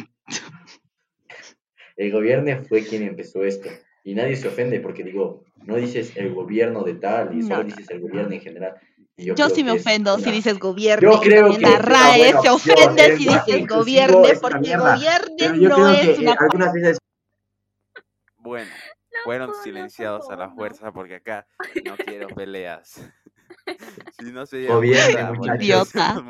el 1.96 2.12
gobierno 2.12 2.64
fue 2.64 2.84
quien 2.84 3.04
empezó 3.04 3.44
esto. 3.44 3.70
Y 4.04 4.16
nadie 4.16 4.36
se 4.36 4.48
ofende 4.48 4.80
porque 4.80 5.04
digo, 5.04 5.46
no 5.66 5.78
dices 5.78 6.16
el 6.18 6.34
gobierno 6.34 6.84
de 6.84 6.96
tal, 6.96 7.38
y 7.38 7.44
solo 7.44 7.64
dices 7.64 7.90
el 7.90 8.02
gobierno 8.02 8.34
en 8.34 8.42
general. 8.42 8.76
Yo 9.18 9.50
sí 9.50 9.64
me 9.64 9.72
ofendo 9.72 10.18
si 10.18 10.32
dices 10.32 10.58
gobierne. 10.60 11.12
Yo 11.12 11.20
creo 11.22 11.52
también 11.52 11.62
que 11.62 11.70
la 11.70 11.78
RAE 11.80 12.34
se 12.42 12.50
ofende 12.50 13.18
si 13.18 13.28
dices 13.28 13.68
gobierne, 13.68 14.36
porque 14.42 14.60
mierda. 14.60 14.96
gobierne 14.96 15.60
yo 15.60 15.70
no 15.70 15.76
creo 15.76 15.90
es 15.92 16.18
que 16.18 16.22
una 16.22 16.32
eh, 16.32 16.36
algunas 16.40 16.74
veces 16.74 16.98
Bueno, 18.38 18.72
No 19.12 19.20
fueron 19.24 19.52
silenciados 19.64 20.30
a 20.30 20.36
la 20.36 20.50
fuerza 20.50 20.92
porque 20.92 21.16
acá 21.16 21.46
no 21.86 21.96
quiero 21.98 22.28
peleas. 22.30 23.02
si 24.20 24.32
no 24.32 24.46
se 24.46 24.66
Gobierne. 24.66 25.56
Idiota. 25.60 26.24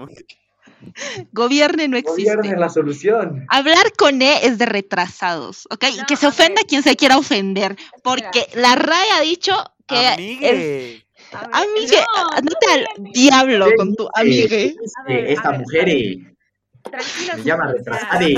Gobierne 1.32 1.88
no 1.88 1.98
gobierno 1.98 1.98
existe. 1.98 2.48
es 2.50 2.60
la 2.60 2.70
solución. 2.70 3.46
Hablar 3.50 3.94
con 3.98 4.22
E 4.22 4.46
es 4.46 4.58
de 4.58 4.66
retrasados, 4.66 5.68
¿ok? 5.72 5.86
y 5.94 5.98
No, 6.00 6.06
que 6.06 6.18
se 6.18 6.26
a 6.26 6.30
ofenda 6.30 6.62
ver. 6.62 6.68
quien 6.68 6.84
se 6.84 6.98
quiera 6.98 7.18
ofender, 7.18 7.78
porque 8.04 8.48
la 8.56 8.76
RAE 8.76 9.12
ha 9.12 9.22
dicho 9.22 9.56
que 9.88 10.08
es... 10.42 11.04
Amigue. 11.34 11.52
A 11.54 11.58
ver, 11.62 11.70
Amigue, 11.70 11.98
no, 12.16 12.32
andate 12.32 12.66
al 12.72 12.88
no, 13.04 13.12
diablo 13.12 13.66
¿Qué 13.68 13.76
con 13.76 13.96
tu 13.96 14.10
amigue. 14.14 14.48
¿Qué 14.48 14.58
dice 14.82 14.94
A 15.00 15.04
ver, 15.04 15.26
a 15.26 15.30
esta 15.30 15.50
ver, 15.52 15.60
mujer 15.60 15.90
eh, 15.90 16.36
Tranquila, 16.84 17.36
me 17.38 17.44
llama 17.44 17.72
retrasade. 17.72 18.34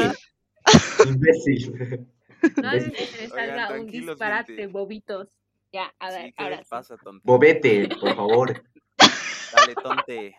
Imbécil. 1.08 2.08
No 2.62 2.74
Imbécil. 2.78 2.92
que 2.94 3.02
les 3.22 3.32
Oigan, 3.32 3.48
salga 3.50 3.80
un 3.80 3.88
disparate, 3.88 4.68
bobitos. 4.68 5.30
Ya, 5.72 5.94
a 6.00 6.10
ver, 6.10 6.26
Sí, 6.28 6.34
¿qué 6.38 6.44
ahora 6.44 6.62
pasa? 6.70 6.96
Bobete, 7.24 7.90
por 8.00 8.16
favor. 8.16 8.64
Dale, 9.56 9.76
tonte. 9.76 10.38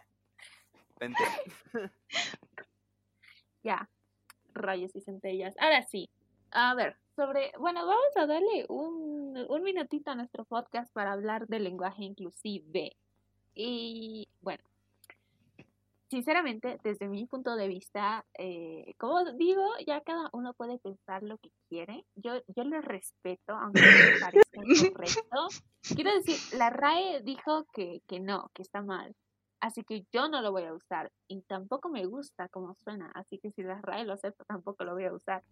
Vente. 0.98 1.24
Ya, 3.62 3.88
rayos 4.54 4.94
y 4.94 5.00
centellas. 5.00 5.54
Ahora 5.58 5.82
sí, 5.82 6.08
a 6.50 6.74
ver, 6.74 6.96
sobre, 7.14 7.52
bueno, 7.58 7.86
vamos 7.86 8.16
a 8.16 8.26
darle 8.26 8.66
un, 8.68 9.46
un 9.48 9.62
minutito 9.62 10.10
a 10.10 10.14
nuestro 10.14 10.44
podcast 10.44 10.92
para 10.92 11.12
hablar 11.12 11.46
del 11.46 11.64
lenguaje 11.64 12.04
inclusive. 12.04 12.96
Y 13.54 14.28
bueno, 14.42 14.62
sinceramente, 16.08 16.78
desde 16.84 17.08
mi 17.08 17.26
punto 17.26 17.56
de 17.56 17.68
vista, 17.68 18.24
eh, 18.38 18.94
como 18.98 19.24
digo, 19.32 19.64
ya 19.86 20.00
cada 20.02 20.28
uno 20.32 20.54
puede 20.54 20.78
pensar 20.78 21.22
lo 21.22 21.38
que 21.38 21.50
quiere. 21.68 22.04
Yo, 22.14 22.34
yo 22.54 22.64
lo 22.64 22.80
respeto, 22.80 23.54
aunque 23.54 23.80
no 23.80 23.86
me 23.86 24.20
parezca 24.20 24.92
correcto. 24.92 25.48
Quiero 25.94 26.14
decir, 26.14 26.36
la 26.58 26.70
RAE 26.70 27.22
dijo 27.22 27.66
que, 27.72 28.02
que 28.06 28.20
no, 28.20 28.50
que 28.54 28.62
está 28.62 28.82
mal. 28.82 29.14
Así 29.60 29.82
que 29.84 30.04
yo 30.12 30.28
no 30.28 30.42
lo 30.42 30.52
voy 30.52 30.64
a 30.64 30.74
usar. 30.74 31.10
Y 31.28 31.42
tampoco 31.42 31.88
me 31.88 32.06
gusta 32.06 32.48
como 32.48 32.74
suena. 32.74 33.10
Así 33.14 33.38
que 33.38 33.50
si 33.52 33.62
la 33.62 33.80
RAE 33.80 34.04
lo 34.04 34.12
acepta, 34.12 34.44
tampoco 34.44 34.84
lo 34.84 34.94
voy 34.94 35.04
a 35.04 35.14
usar. 35.14 35.42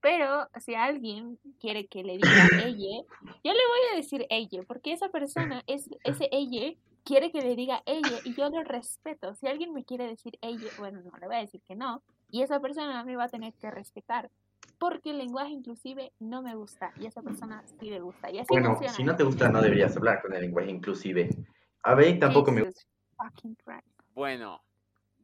Pero 0.00 0.48
si 0.60 0.74
alguien 0.74 1.38
quiere 1.60 1.86
que 1.86 2.04
le 2.04 2.14
diga 2.14 2.28
ella, 2.64 3.02
yo 3.44 3.52
le 3.52 3.66
voy 3.68 3.92
a 3.92 3.96
decir 3.96 4.26
ella, 4.30 4.62
porque 4.66 4.92
esa 4.92 5.08
persona, 5.08 5.62
es, 5.66 5.88
ese 6.04 6.28
ella, 6.30 6.74
quiere 7.04 7.30
que 7.30 7.40
le 7.40 7.56
diga 7.56 7.82
ella 7.86 8.18
y 8.24 8.34
yo 8.34 8.48
lo 8.50 8.62
respeto. 8.62 9.34
Si 9.34 9.46
alguien 9.46 9.72
me 9.72 9.84
quiere 9.84 10.06
decir 10.06 10.38
ella, 10.42 10.68
bueno, 10.78 11.00
no, 11.02 11.10
le 11.18 11.26
voy 11.26 11.36
a 11.36 11.40
decir 11.40 11.62
que 11.66 11.74
no. 11.74 12.02
Y 12.30 12.42
esa 12.42 12.60
persona 12.60 13.02
me 13.04 13.16
va 13.16 13.24
a 13.24 13.28
tener 13.28 13.54
que 13.54 13.70
respetar. 13.70 14.30
Porque 14.78 15.10
el 15.10 15.18
lenguaje 15.18 15.50
inclusive 15.50 16.12
no 16.20 16.40
me 16.42 16.54
gusta 16.54 16.92
y 17.00 17.06
esa 17.06 17.20
persona 17.22 17.64
sí 17.80 17.90
le 17.90 18.00
gusta. 18.00 18.30
Y 18.30 18.38
así 18.38 18.46
Bueno, 18.48 18.70
funciona. 18.70 18.92
si 18.92 19.02
no 19.02 19.16
te 19.16 19.24
gusta, 19.24 19.48
no 19.48 19.60
deberías 19.60 19.96
hablar 19.96 20.22
con 20.22 20.32
el 20.34 20.42
lenguaje 20.42 20.70
inclusive. 20.70 21.30
A 21.82 21.94
ver, 21.94 22.18
tampoco 22.20 22.52
me 22.52 22.60
Jesus 22.60 22.86
Christ. 23.64 23.86
Bueno, 24.14 24.62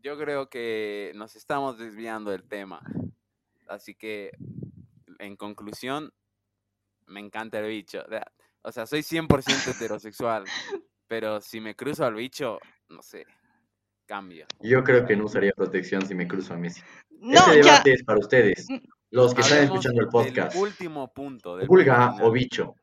yo 0.02 0.18
creo 0.18 0.48
que 0.48 1.12
nos 1.14 1.36
estamos 1.36 1.78
desviando 1.78 2.30
del 2.30 2.48
tema. 2.48 2.82
Así 3.68 3.94
que, 3.94 4.32
en 5.24 5.36
conclusión, 5.36 6.12
me 7.06 7.20
encanta 7.20 7.58
el 7.60 7.68
bicho. 7.68 8.02
O 8.62 8.72
sea, 8.72 8.86
soy 8.86 9.00
100% 9.00 9.74
heterosexual, 9.74 10.44
pero 11.06 11.40
si 11.40 11.60
me 11.60 11.74
cruzo 11.76 12.04
al 12.04 12.14
bicho, 12.14 12.58
no 12.88 13.02
sé, 13.02 13.26
cambio. 14.06 14.46
Yo 14.60 14.82
creo 14.84 15.04
que 15.06 15.16
no 15.16 15.24
usaría 15.26 15.52
protección 15.52 16.06
si 16.06 16.14
me 16.14 16.26
cruzo 16.26 16.54
a 16.54 16.56
Messi. 16.56 16.80
No, 17.10 17.40
este 17.40 17.56
ya. 17.62 17.72
debate 17.72 17.92
es 17.92 18.04
para 18.04 18.18
ustedes, 18.20 18.66
los 19.10 19.34
que 19.34 19.40
están 19.42 19.64
escuchando 19.64 20.00
el 20.00 20.06
del 20.06 20.10
podcast. 20.12 20.56
último 20.56 21.12
punto. 21.12 21.56
Del 21.56 21.66
Pulga 21.66 22.10
punto 22.10 22.26
o 22.26 22.30
bicho. 22.32 22.74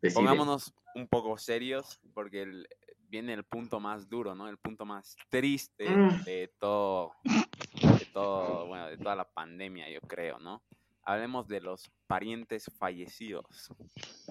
Decide. 0.00 0.20
Pongámonos 0.20 0.72
un 0.94 1.08
poco 1.08 1.38
serios 1.38 1.98
porque 2.12 2.42
el- 2.42 2.68
viene 3.08 3.32
el 3.32 3.44
punto 3.44 3.78
más 3.80 4.08
duro, 4.08 4.34
¿no? 4.34 4.48
El 4.48 4.58
punto 4.58 4.84
más 4.84 5.16
triste 5.28 5.88
Mm. 5.88 6.24
de 6.24 6.52
todo, 6.58 7.12
de 7.24 8.06
todo, 8.12 8.66
bueno, 8.66 8.88
de 8.88 8.98
toda 8.98 9.14
la 9.14 9.24
pandemia, 9.28 9.88
yo 9.88 10.00
creo, 10.00 10.38
¿no? 10.40 10.62
Hablemos 11.04 11.48
de 11.48 11.60
los 11.60 11.90
parientes 12.06 12.70
fallecidos. 12.78 13.70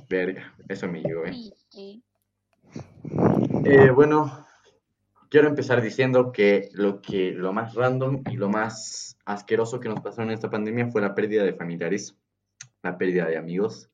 Verga, 0.10 0.56
eso 0.68 0.88
me 0.88 1.02
llegó, 1.02 1.26
¿eh? 1.26 1.52
Eh, 3.66 3.92
bueno, 3.92 4.46
quiero 5.30 5.48
empezar 5.48 5.82
diciendo 5.82 6.32
que 6.32 6.70
lo 6.74 7.02
que 7.02 7.32
lo 7.32 7.54
más 7.54 7.76
random 7.76 8.24
y 8.30 8.38
lo 8.38 8.50
más 8.50 9.18
asqueroso 9.26 9.80
que 9.80 9.90
nos 9.90 10.02
pasó 10.02 10.22
en 10.24 10.32
esta 10.32 10.50
pandemia 10.50 10.88
fue 10.88 11.02
la 11.02 11.14
pérdida 11.14 11.44
de 11.44 11.54
familiares, 11.54 12.16
la 12.82 12.98
pérdida 12.98 13.28
de 13.28 13.38
amigos 13.38 13.90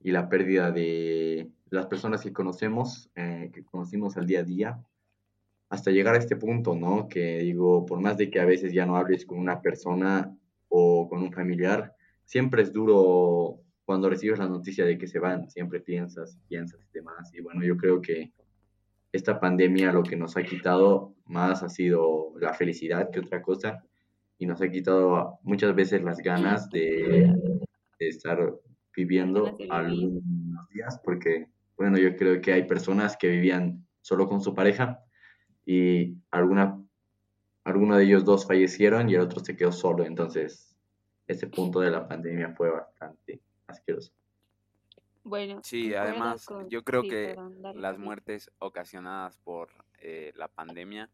y 0.00 0.10
la 0.10 0.28
pérdida 0.28 0.72
de 0.72 1.50
las 1.70 1.86
personas 1.86 2.22
que 2.22 2.32
conocemos, 2.32 3.10
eh, 3.14 3.50
que 3.52 3.64
conocimos 3.64 4.16
al 4.16 4.26
día 4.26 4.40
a 4.40 4.44
día, 4.44 4.84
hasta 5.68 5.90
llegar 5.90 6.14
a 6.14 6.18
este 6.18 6.36
punto, 6.36 6.74
¿no? 6.74 7.08
Que 7.08 7.38
digo, 7.38 7.86
por 7.86 8.00
más 8.00 8.16
de 8.16 8.30
que 8.30 8.40
a 8.40 8.44
veces 8.44 8.72
ya 8.72 8.86
no 8.86 8.96
hables 8.96 9.24
con 9.24 9.38
una 9.38 9.60
persona 9.60 10.36
o 10.68 11.08
con 11.08 11.22
un 11.22 11.32
familiar, 11.32 11.94
siempre 12.24 12.62
es 12.62 12.72
duro 12.72 13.60
cuando 13.84 14.08
recibes 14.08 14.38
la 14.38 14.48
noticia 14.48 14.84
de 14.84 14.96
que 14.96 15.06
se 15.06 15.18
van, 15.18 15.50
siempre 15.50 15.80
piensas, 15.80 16.38
piensas 16.48 16.80
y 16.80 16.92
demás. 16.92 17.32
Y 17.34 17.40
bueno, 17.40 17.62
yo 17.64 17.76
creo 17.76 18.00
que 18.00 18.32
esta 19.12 19.38
pandemia 19.38 19.92
lo 19.92 20.02
que 20.02 20.16
nos 20.16 20.36
ha 20.36 20.42
quitado 20.42 21.14
más 21.26 21.62
ha 21.62 21.68
sido 21.68 22.32
la 22.40 22.52
felicidad 22.52 23.10
que 23.10 23.20
otra 23.20 23.42
cosa 23.42 23.84
y 24.38 24.46
nos 24.46 24.60
ha 24.60 24.68
quitado 24.68 25.38
muchas 25.42 25.74
veces 25.74 26.02
las 26.02 26.18
ganas 26.18 26.68
de, 26.70 27.32
de 27.98 28.08
estar 28.08 28.52
viviendo 28.96 29.56
algunos 29.70 30.68
días 30.70 31.00
porque 31.04 31.46
bueno 31.76 31.96
yo 31.98 32.16
creo 32.16 32.40
que 32.40 32.52
hay 32.52 32.64
personas 32.64 33.16
que 33.16 33.28
vivían 33.28 33.86
solo 34.00 34.28
con 34.28 34.40
su 34.40 34.52
pareja 34.52 35.00
y 35.64 36.16
alguna 36.30 36.80
alguno 37.62 37.96
de 37.96 38.04
ellos 38.04 38.24
dos 38.24 38.46
fallecieron 38.46 39.08
y 39.08 39.14
el 39.14 39.20
otro 39.20 39.40
se 39.40 39.56
quedó 39.56 39.70
solo 39.70 40.04
entonces 40.04 40.73
ese 41.26 41.46
punto 41.48 41.80
de 41.80 41.90
la 41.90 42.06
pandemia 42.06 42.54
fue 42.54 42.70
bastante 42.70 43.40
asqueroso 43.66 44.12
Bueno. 45.22 45.60
Sí, 45.64 45.94
además, 45.94 46.44
con- 46.44 46.68
yo 46.68 46.84
creo 46.84 47.02
sí, 47.02 47.08
que 47.08 47.28
perdón, 47.28 47.62
dale, 47.62 47.80
las 47.80 47.92
dale. 47.94 48.04
muertes 48.04 48.50
ocasionadas 48.58 49.38
por 49.38 49.70
eh, 50.00 50.32
la 50.36 50.48
pandemia, 50.48 51.10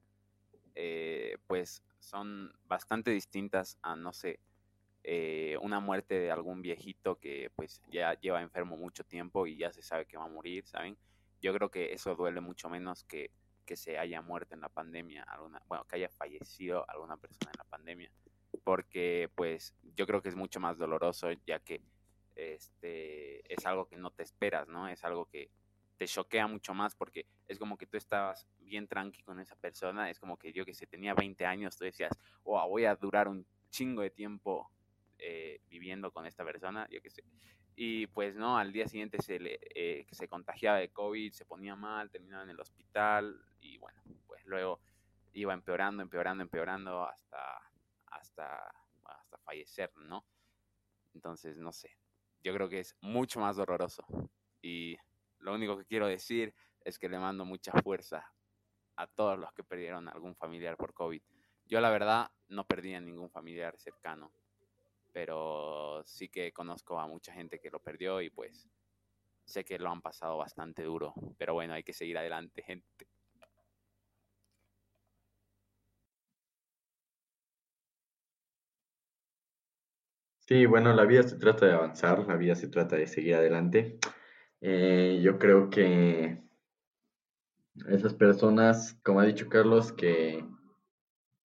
eh, 0.75 1.39
pues 1.47 1.83
son 2.01 2.53
bastante 2.65 3.11
distintas 3.13 3.79
a, 3.83 3.95
no 3.95 4.13
sé, 4.13 4.41
eh, 5.05 5.57
una 5.63 5.81
muerte 5.81 6.19
de 6.19 6.31
algún 6.31 6.61
viejito 6.63 7.17
que 7.19 7.51
pues 7.55 7.81
ya 7.91 8.15
lleva 8.19 8.43
enfermo 8.43 8.77
mucho 8.77 9.05
tiempo 9.05 9.47
y 9.47 9.57
ya 9.57 9.73
se 9.73 9.83
sabe 9.83 10.07
que 10.07 10.17
va 10.17 10.25
a 10.25 10.29
morir, 10.29 10.67
¿saben? 10.67 10.97
Yo 11.41 11.55
creo 11.55 11.71
que 11.71 11.93
eso 11.93 12.15
duele 12.17 12.41
mucho 12.41 12.69
menos 12.69 13.05
que 13.05 13.31
que 13.67 13.77
se 13.77 13.99
haya 13.99 14.21
muerto 14.21 14.55
en 14.57 14.63
la 14.63 14.69
pandemia, 14.69 15.23
alguna, 15.23 15.63
bueno, 15.69 15.85
que 15.85 15.95
haya 15.95 16.09
fallecido 16.09 16.85
alguna 16.91 17.17
persona 17.17 17.53
en 17.53 17.59
la 17.59 17.65
pandemia, 17.65 18.11
porque 18.65 19.31
pues 19.35 19.75
yo 19.97 20.07
creo 20.07 20.23
que 20.23 20.29
es 20.29 20.37
mucho 20.37 20.61
más 20.61 20.79
doloroso 20.79 21.29
ya 21.47 21.59
que 21.61 21.83
este 22.37 23.53
es 23.53 23.67
algo 23.67 23.87
que 23.87 23.97
no 23.97 24.11
te 24.11 24.23
esperas, 24.23 24.69
¿no? 24.69 24.89
Es 24.89 25.05
algo 25.05 25.27
que 25.27 25.51
te 25.97 26.07
choquea 26.07 26.47
mucho 26.47 26.73
más 26.73 26.95
porque 26.95 27.27
es 27.47 27.59
como 27.59 27.77
que 27.77 27.87
tú 27.87 27.97
estabas 27.97 28.47
bien 28.61 28.89
tranqui 28.89 29.23
con 29.23 29.39
esa 29.39 29.55
persona, 29.57 30.09
es 30.09 30.19
como 30.19 30.39
que 30.39 30.53
yo 30.53 30.65
que 30.65 30.73
sé, 30.73 30.87
tenía 30.87 31.13
20 31.13 31.45
años, 31.45 31.77
tú 31.77 31.85
decías, 31.85 32.19
oh, 32.45 32.67
voy 32.69 32.87
a 32.87 32.97
durar 32.97 33.29
un 33.29 33.45
chingo 33.69 34.03
de 34.03 34.11
tiempo 34.11 34.71
eh, 35.19 35.61
viviendo 35.69 36.11
con 36.11 36.25
esta 36.25 36.45
persona, 36.45 36.89
yo 36.91 37.03
que 37.03 37.11
sé. 37.11 37.23
Y 37.77 38.07
pues 38.09 38.37
no, 38.37 38.57
al 38.57 38.73
día 38.73 38.89
siguiente 38.89 39.21
se 39.21 39.39
le, 39.39 39.59
eh, 39.75 40.07
se 40.11 40.29
contagiaba 40.29 40.79
de 40.79 40.89
COVID, 40.89 41.33
se 41.33 41.45
ponía 41.45 41.77
mal, 41.77 42.11
terminaba 42.11 42.45
en 42.45 42.51
el 42.51 42.61
hospital 42.61 43.39
y 43.61 43.77
bueno, 43.79 44.03
pues 44.27 44.45
luego 44.47 44.81
iba 45.35 45.53
empeorando, 45.53 46.03
empeorando, 46.03 46.43
empeorando 46.43 47.07
hasta, 47.07 47.70
hasta, 48.11 48.63
hasta 49.05 49.39
fallecer, 49.39 49.91
¿no? 49.97 50.25
Entonces, 51.15 51.59
no 51.59 51.73
sé, 51.73 51.97
yo 52.43 52.55
creo 52.55 52.69
que 52.69 52.81
es 52.81 52.97
mucho 53.01 53.41
más 53.41 53.57
doloroso. 53.57 54.05
Y 54.63 54.97
lo 55.39 55.55
único 55.55 55.77
que 55.79 55.85
quiero 55.85 56.07
decir 56.07 56.55
es 56.85 56.99
que 56.99 57.09
le 57.09 57.19
mando 57.19 57.45
mucha 57.45 57.73
fuerza 57.83 58.33
a 58.97 59.07
todos 59.07 59.39
los 59.39 59.53
que 59.53 59.65
perdieron 59.65 60.09
algún 60.09 60.35
familiar 60.37 60.77
por 60.77 60.93
COVID. 60.93 61.23
Yo 61.67 61.81
la 61.81 61.91
verdad 61.91 62.31
no 62.49 62.65
perdí 62.67 62.95
a 62.95 63.01
ningún 63.01 63.31
familiar 63.31 63.79
cercano, 63.79 64.33
pero 65.13 66.03
sí 66.05 66.29
que 66.29 66.53
conozco 66.53 66.99
a 66.99 67.07
mucha 67.07 67.33
gente 67.33 67.61
que 67.61 67.71
lo 67.71 67.81
perdió 67.81 68.21
y 68.21 68.31
pues 68.31 68.69
sé 69.45 69.65
que 69.65 69.79
lo 69.79 69.91
han 69.91 70.03
pasado 70.03 70.37
bastante 70.37 70.83
duro. 70.83 71.15
Pero 71.39 71.55
bueno, 71.55 71.75
hay 71.75 71.83
que 71.83 71.93
seguir 71.93 72.19
adelante, 72.19 72.63
gente. 72.67 73.07
Sí, 80.51 80.67
bueno, 80.67 80.93
la 80.93 81.05
vida 81.05 81.23
se 81.23 81.37
trata 81.37 81.65
de 81.65 81.75
avanzar, 81.75 82.27
la 82.27 82.37
vida 82.37 82.57
se 82.57 82.67
trata 82.67 82.97
de 82.97 83.07
seguir 83.07 83.37
adelante. 83.37 84.01
Eh, 84.61 85.21
yo 85.23 85.39
creo 85.39 85.71
que 85.71 86.43
esas 87.87 88.15
personas, 88.15 88.99
como 89.05 89.21
ha 89.21 89.27
dicho 89.27 89.49
Carlos, 89.49 89.93
que, 89.93 90.45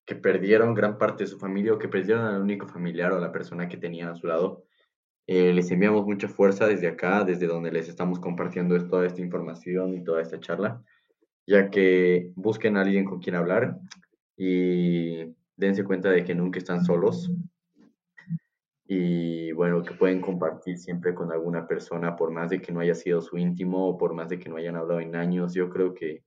que 0.08 0.16
perdieron 0.16 0.74
gran 0.74 0.98
parte 0.98 1.24
de 1.24 1.30
su 1.30 1.38
familia 1.38 1.74
o 1.74 1.78
que 1.78 1.88
perdieron 1.88 2.26
al 2.26 2.42
único 2.42 2.68
familiar 2.68 3.12
o 3.12 3.18
a 3.18 3.22
la 3.22 3.32
persona 3.32 3.70
que 3.70 3.78
tenían 3.78 4.10
a 4.10 4.16
su 4.16 4.26
lado, 4.26 4.66
eh, 5.28 5.54
les 5.54 5.70
enviamos 5.70 6.04
mucha 6.04 6.28
fuerza 6.28 6.66
desde 6.66 6.88
acá, 6.88 7.24
desde 7.24 7.46
donde 7.46 7.72
les 7.72 7.88
estamos 7.88 8.20
compartiendo 8.20 8.76
toda 8.88 9.06
esta 9.06 9.22
información 9.22 9.94
y 9.94 10.04
toda 10.04 10.24
esta 10.24 10.40
charla, 10.40 10.84
ya 11.46 11.70
que 11.70 12.32
busquen 12.36 12.76
a 12.76 12.82
alguien 12.82 13.06
con 13.06 13.20
quien 13.20 13.36
hablar 13.36 13.78
y 14.36 15.32
dense 15.58 15.84
cuenta 15.84 16.10
de 16.10 16.24
que 16.24 16.34
nunca 16.34 16.58
están 16.58 16.84
solos, 16.84 17.32
y 18.88 19.52
bueno, 19.54 19.82
que 19.84 19.96
pueden 19.96 20.22
compartir 20.22 20.78
siempre 20.78 21.16
con 21.16 21.32
alguna 21.32 21.68
persona, 21.68 22.16
por 22.16 22.32
más 22.32 22.52
de 22.52 22.62
que 22.62 22.72
no 22.72 22.82
haya 22.82 22.94
sido 22.94 23.22
su 23.22 23.38
íntimo 23.38 23.88
o 23.88 23.98
por 23.98 24.14
más 24.14 24.30
de 24.30 24.38
que 24.38 24.48
no 24.48 24.58
hayan 24.58 24.76
hablado 24.76 25.00
en 25.00 25.16
años. 25.16 25.54
Yo 25.56 25.70
creo 25.70 25.94
que 25.94 26.24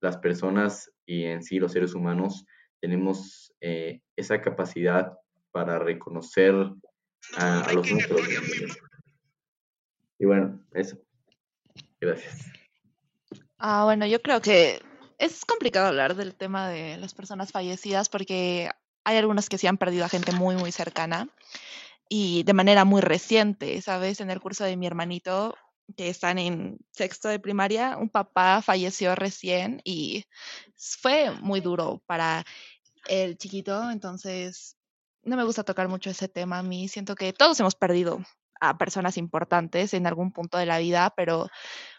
las 0.00 0.18
personas 0.18 0.92
y 1.06 1.24
en 1.24 1.42
sí 1.42 1.58
los 1.58 1.72
seres 1.72 1.94
humanos 1.94 2.46
tenemos 2.80 3.54
eh, 3.60 4.02
esa 4.16 4.42
capacidad 4.42 5.14
para 5.50 5.78
reconocer 5.78 6.54
a, 7.36 7.72
los 7.72 7.90
nuestros. 7.90 8.20
Y 10.18 10.26
bueno, 10.26 10.62
eso. 10.72 10.98
Gracias. 11.98 12.44
Ah, 13.56 13.84
bueno, 13.84 14.04
yo 14.06 14.20
creo 14.20 14.42
que 14.42 14.82
es 15.18 15.46
complicado 15.46 15.86
hablar 15.86 16.16
del 16.16 16.34
tema 16.34 16.68
de 16.68 16.98
las 16.98 17.14
personas 17.14 17.50
fallecidas 17.50 18.10
porque 18.10 18.68
hay 19.04 19.16
algunas 19.16 19.48
que 19.48 19.56
sí 19.56 19.66
han 19.66 19.78
perdido 19.78 20.04
a 20.04 20.10
gente 20.10 20.32
muy, 20.32 20.54
muy 20.56 20.70
cercana 20.70 21.30
y 22.08 22.42
de 22.44 22.52
manera 22.52 22.84
muy 22.84 23.00
reciente, 23.00 23.80
¿sabes? 23.82 24.20
En 24.20 24.30
el 24.30 24.40
curso 24.40 24.64
de 24.64 24.76
mi 24.76 24.86
hermanito, 24.86 25.54
que 25.96 26.08
están 26.08 26.38
en 26.38 26.78
sexto 26.92 27.28
de 27.28 27.38
primaria, 27.38 27.96
un 27.98 28.08
papá 28.08 28.62
falleció 28.62 29.14
recién 29.14 29.80
y 29.84 30.24
fue 30.76 31.30
muy 31.30 31.60
duro 31.60 32.02
para 32.06 32.44
el 33.06 33.36
chiquito, 33.36 33.90
entonces 33.90 34.76
no 35.22 35.36
me 35.36 35.44
gusta 35.44 35.64
tocar 35.64 35.88
mucho 35.88 36.10
ese 36.10 36.28
tema 36.28 36.58
a 36.58 36.62
mí, 36.62 36.88
siento 36.88 37.14
que 37.14 37.32
todos 37.32 37.58
hemos 37.60 37.74
perdido 37.74 38.20
a 38.60 38.78
personas 38.78 39.18
importantes 39.18 39.94
en 39.94 40.06
algún 40.06 40.32
punto 40.32 40.58
de 40.58 40.66
la 40.66 40.78
vida, 40.78 41.12
pero 41.16 41.48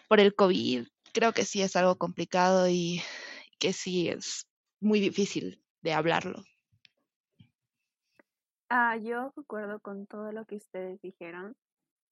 por 0.08 0.20
el 0.20 0.36
COVID 0.36 0.88
creo 1.14 1.34
que 1.34 1.46
sí 1.46 1.62
es 1.62 1.76
algo 1.76 1.98
complicado 1.98 2.70
y 2.70 3.02
que 3.60 3.74
sí 3.74 4.10
es 4.10 4.48
muy 4.80 5.00
difícil 5.00 5.64
de 5.82 5.94
hablarlo. 5.94 6.44
Ah, 8.78 8.98
yo 8.98 9.32
concuerdo 9.32 9.80
con 9.80 10.06
todo 10.06 10.34
lo 10.34 10.44
que 10.46 10.58
ustedes 10.58 11.02
dijeron. 11.02 11.56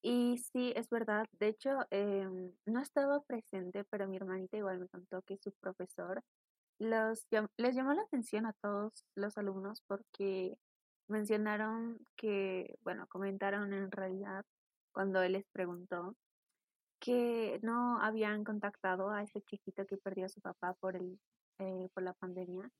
Y 0.02 0.38
sí, 0.38 0.72
es 0.76 0.88
verdad. 0.88 1.26
De 1.38 1.48
hecho, 1.48 1.80
em, 1.90 2.52
no 2.64 2.80
estaba 2.80 3.20
presente, 3.22 3.84
pero 3.84 4.08
mi 4.08 4.16
hermanita 4.16 4.56
igual 4.56 4.78
me 4.78 4.88
contó 4.88 5.20
que 5.22 5.36
su 5.36 5.52
profesor 5.52 6.22
los, 6.78 7.26
les 7.58 7.74
llamó 7.76 7.92
la 7.92 8.02
atención 8.02 8.46
a 8.46 8.54
todos 8.54 9.04
los 9.14 9.36
alumnos 9.36 9.82
porque 9.86 10.56
mencionaron 11.08 11.98
que, 12.16 12.78
bueno, 12.82 13.06
comentaron 13.08 13.74
en 13.74 13.90
realidad 13.90 14.46
cuando 14.92 15.22
él 15.22 15.32
les 15.32 15.46
preguntó 15.52 16.16
que 16.98 17.60
no 17.62 18.00
habían 18.00 18.42
contactado 18.42 19.10
a 19.10 19.22
ese 19.22 19.42
chiquito 19.42 19.86
que 19.86 19.98
perdió 19.98 20.26
a 20.26 20.30
su 20.30 20.40
papá 20.40 20.72
por 20.80 20.96
el, 20.96 21.20
eh, 21.58 21.90
por 21.92 22.04
la 22.04 22.14
pandemia. 22.14 22.70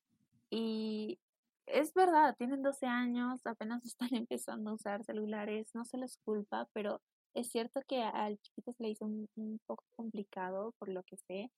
Y 0.49 1.19
es 1.67 1.95
verdad, 1.95 2.35
tienen 2.37 2.63
12 2.63 2.87
años, 2.87 3.41
apenas 3.45 3.85
están 3.85 4.09
empezando 4.27 4.71
a 4.71 4.75
usar 4.75 5.05
celulares, 5.05 5.71
no 5.75 5.85
se 5.85 5.99
les 5.99 6.19
culpa, 6.19 6.69
pero 6.73 7.01
es 7.35 7.51
cierto 7.51 7.81
que 7.87 8.03
al 8.03 8.39
chiquito 8.39 8.73
se 8.73 8.83
le 8.83 8.91
hizo 8.91 9.07
un, 9.07 9.61
poco 9.67 9.85
complicado 9.97 10.73
por 10.79 10.89
lo 10.89 11.03
que 11.03 11.17
sé. 11.17 11.51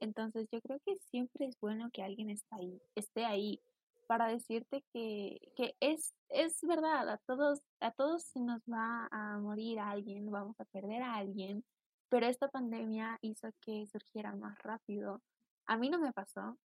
Entonces 0.00 0.48
yo 0.52 0.60
creo 0.60 0.80
que 0.84 0.96
siempre 0.96 1.46
es 1.46 1.58
bueno 1.60 1.90
que 1.92 2.02
alguien 2.02 2.30
esté 2.30 3.24
ahí, 3.24 3.60
para 4.06 4.28
decirte 4.28 4.84
que, 4.92 5.40
que 5.56 5.74
es, 5.80 6.14
es 6.28 6.60
verdad, 6.62 7.08
a 7.08 7.18
todos, 7.26 7.60
a 7.80 7.90
todos 7.92 8.24
se 8.24 8.40
nos 8.40 8.60
va 8.62 9.08
a 9.10 9.38
morir 9.38 9.80
alguien, 9.80 10.30
vamos 10.30 10.60
a 10.60 10.64
perder 10.66 11.02
a 11.02 11.14
alguien, 11.14 11.64
pero 12.10 12.26
esta 12.26 12.48
pandemia 12.48 13.18
hizo 13.22 13.48
que 13.60 13.86
surgiera 13.86 14.34
más 14.36 14.58
rápido. 14.62 15.22
A 15.66 15.78
mí 15.78 15.88
no 15.88 15.98
me 15.98 16.12
pasó, 16.12 16.58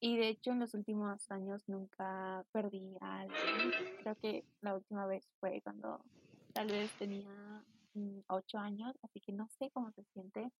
y 0.00 0.16
de 0.16 0.28
hecho 0.28 0.52
en 0.52 0.60
los 0.60 0.74
últimos 0.74 1.30
años 1.30 1.62
nunca 1.68 2.44
perdí 2.52 2.96
a 3.00 3.20
alguien. 3.20 3.72
Creo 4.00 4.14
que 4.16 4.44
la 4.60 4.74
última 4.74 5.06
vez 5.06 5.26
fue 5.40 5.60
cuando 5.62 6.04
tal 6.52 6.68
vez 6.68 6.90
tenía 6.98 7.64
mm, 7.94 8.20
ocho 8.28 8.58
años, 8.58 8.96
así 9.02 9.20
que 9.20 9.32
no 9.32 9.48
sé 9.48 9.70
cómo 9.70 9.90
se 9.92 10.04
siente 10.04 10.50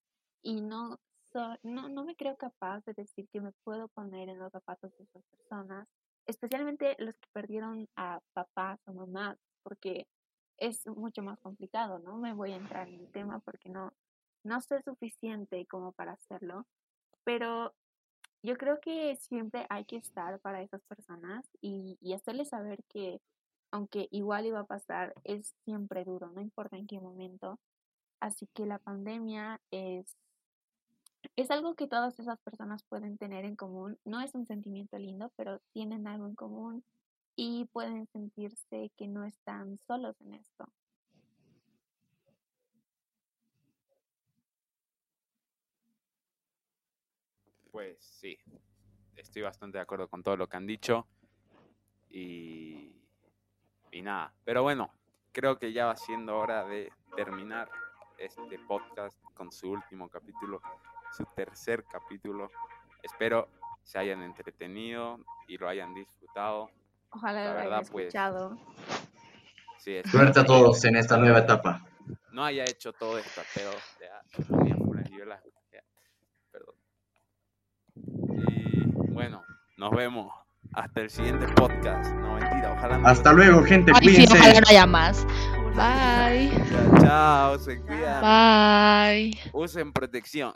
y 0.42 0.60
no, 0.60 0.98
no, 1.62 1.88
no 1.88 2.04
me 2.04 2.16
creo 2.16 2.36
capaz 2.36 2.84
de 2.84 2.94
decir 2.94 3.28
que 3.30 3.40
me 3.40 3.52
puedo 3.64 3.88
poner 3.88 4.28
en 4.28 4.38
los 4.38 4.52
zapatos 4.52 4.96
de 4.96 5.04
esas 5.04 5.24
personas, 5.24 5.88
especialmente 6.26 6.96
los 6.98 7.16
que 7.16 7.28
perdieron 7.32 7.88
a 7.96 8.20
papás 8.32 8.80
o 8.86 8.92
mamás, 8.92 9.38
porque 9.62 10.06
es 10.58 10.86
mucho 10.86 11.22
más 11.22 11.38
complicado, 11.40 11.98
¿no? 11.98 12.16
Me 12.16 12.32
voy 12.32 12.52
a 12.52 12.56
entrar 12.56 12.88
en 12.88 13.00
el 13.00 13.10
tema 13.12 13.40
porque 13.40 13.68
no, 13.68 13.92
no 14.44 14.60
sé 14.60 14.80
suficiente 14.82 15.66
como 15.66 15.92
para 15.92 16.12
hacerlo, 16.12 16.66
pero 17.24 17.74
yo 18.46 18.56
creo 18.56 18.80
que 18.80 19.16
siempre 19.16 19.66
hay 19.70 19.84
que 19.84 19.96
estar 19.96 20.38
para 20.38 20.62
esas 20.62 20.80
personas 20.84 21.44
y, 21.60 21.98
hacerles 22.14 22.50
saber 22.50 22.84
que 22.84 23.20
aunque 23.72 24.08
igual 24.12 24.46
iba 24.46 24.60
a 24.60 24.66
pasar, 24.66 25.14
es 25.24 25.52
siempre 25.64 26.04
duro, 26.04 26.30
no 26.30 26.40
importa 26.40 26.76
en 26.76 26.86
qué 26.86 27.00
momento. 27.00 27.58
Así 28.20 28.46
que 28.54 28.64
la 28.64 28.78
pandemia 28.78 29.60
es, 29.72 30.16
es 31.34 31.50
algo 31.50 31.74
que 31.74 31.88
todas 31.88 32.18
esas 32.20 32.38
personas 32.40 32.84
pueden 32.84 33.18
tener 33.18 33.44
en 33.44 33.56
común. 33.56 33.98
No 34.04 34.20
es 34.20 34.34
un 34.36 34.46
sentimiento 34.46 34.96
lindo, 34.96 35.32
pero 35.36 35.58
tienen 35.72 36.06
algo 36.06 36.26
en 36.26 36.36
común 36.36 36.84
y 37.34 37.64
pueden 37.66 38.06
sentirse 38.06 38.92
que 38.96 39.08
no 39.08 39.24
están 39.24 39.76
solos 39.88 40.14
en 40.20 40.34
esto. 40.34 40.68
Pues 47.76 47.98
sí, 48.00 48.38
estoy 49.16 49.42
bastante 49.42 49.76
de 49.76 49.82
acuerdo 49.82 50.08
con 50.08 50.22
todo 50.22 50.34
lo 50.34 50.48
que 50.48 50.56
han 50.56 50.66
dicho. 50.66 51.06
Y, 52.08 52.96
y 53.92 54.00
nada, 54.00 54.32
pero 54.46 54.62
bueno, 54.62 54.90
creo 55.30 55.58
que 55.58 55.74
ya 55.74 55.84
va 55.84 55.94
siendo 55.96 56.38
hora 56.38 56.64
de 56.64 56.90
terminar 57.14 57.68
este 58.16 58.58
podcast 58.60 59.14
con 59.34 59.52
su 59.52 59.72
último 59.72 60.08
capítulo, 60.08 60.62
su 61.14 61.26
tercer 61.34 61.84
capítulo. 61.84 62.50
Espero 63.02 63.50
se 63.82 63.98
hayan 63.98 64.22
entretenido 64.22 65.18
y 65.46 65.58
lo 65.58 65.68
hayan 65.68 65.92
disfrutado. 65.92 66.70
Ojalá 67.10 67.52
lo 67.52 67.60
hayan 67.60 67.84
pues, 67.92 68.06
escuchado. 68.06 68.56
Sí, 69.76 69.96
es- 69.96 70.10
Suerte 70.10 70.40
a 70.40 70.46
todos 70.46 70.82
en 70.86 70.96
esta 70.96 71.18
nueva 71.18 71.40
etapa. 71.40 71.86
No 72.32 72.42
haya 72.42 72.64
hecho 72.64 72.94
todo 72.94 73.18
esto, 73.18 73.42
pero 73.54 73.70
ya, 74.00 74.46
tenía 74.46 74.76
fulanillo 74.76 75.26
la- 75.26 75.42
ya, 75.70 75.82
perdón. 76.50 76.74
Y 77.94 79.12
bueno, 79.12 79.42
nos 79.76 79.90
vemos. 79.90 80.32
Hasta 80.72 81.00
el 81.02 81.10
siguiente 81.10 81.46
podcast. 81.54 82.12
No, 82.14 82.34
mentira, 82.34 82.72
ojalá 82.76 82.98
no. 82.98 83.08
Hasta 83.08 83.32
luego, 83.32 83.62
gente. 83.62 83.92
Ay, 83.94 84.00
sí, 84.08 84.14
Cuídense. 84.14 84.38
ojalá 84.38 84.60
no 84.60 84.66
haya 84.68 84.86
más. 84.86 85.26
Bye. 85.76 86.50
Ya, 86.50 87.00
chao, 87.00 87.58
se 87.58 87.80
cuidan. 87.82 88.20
Bye. 88.22 89.38
Usen 89.52 89.92
protección. 89.92 90.54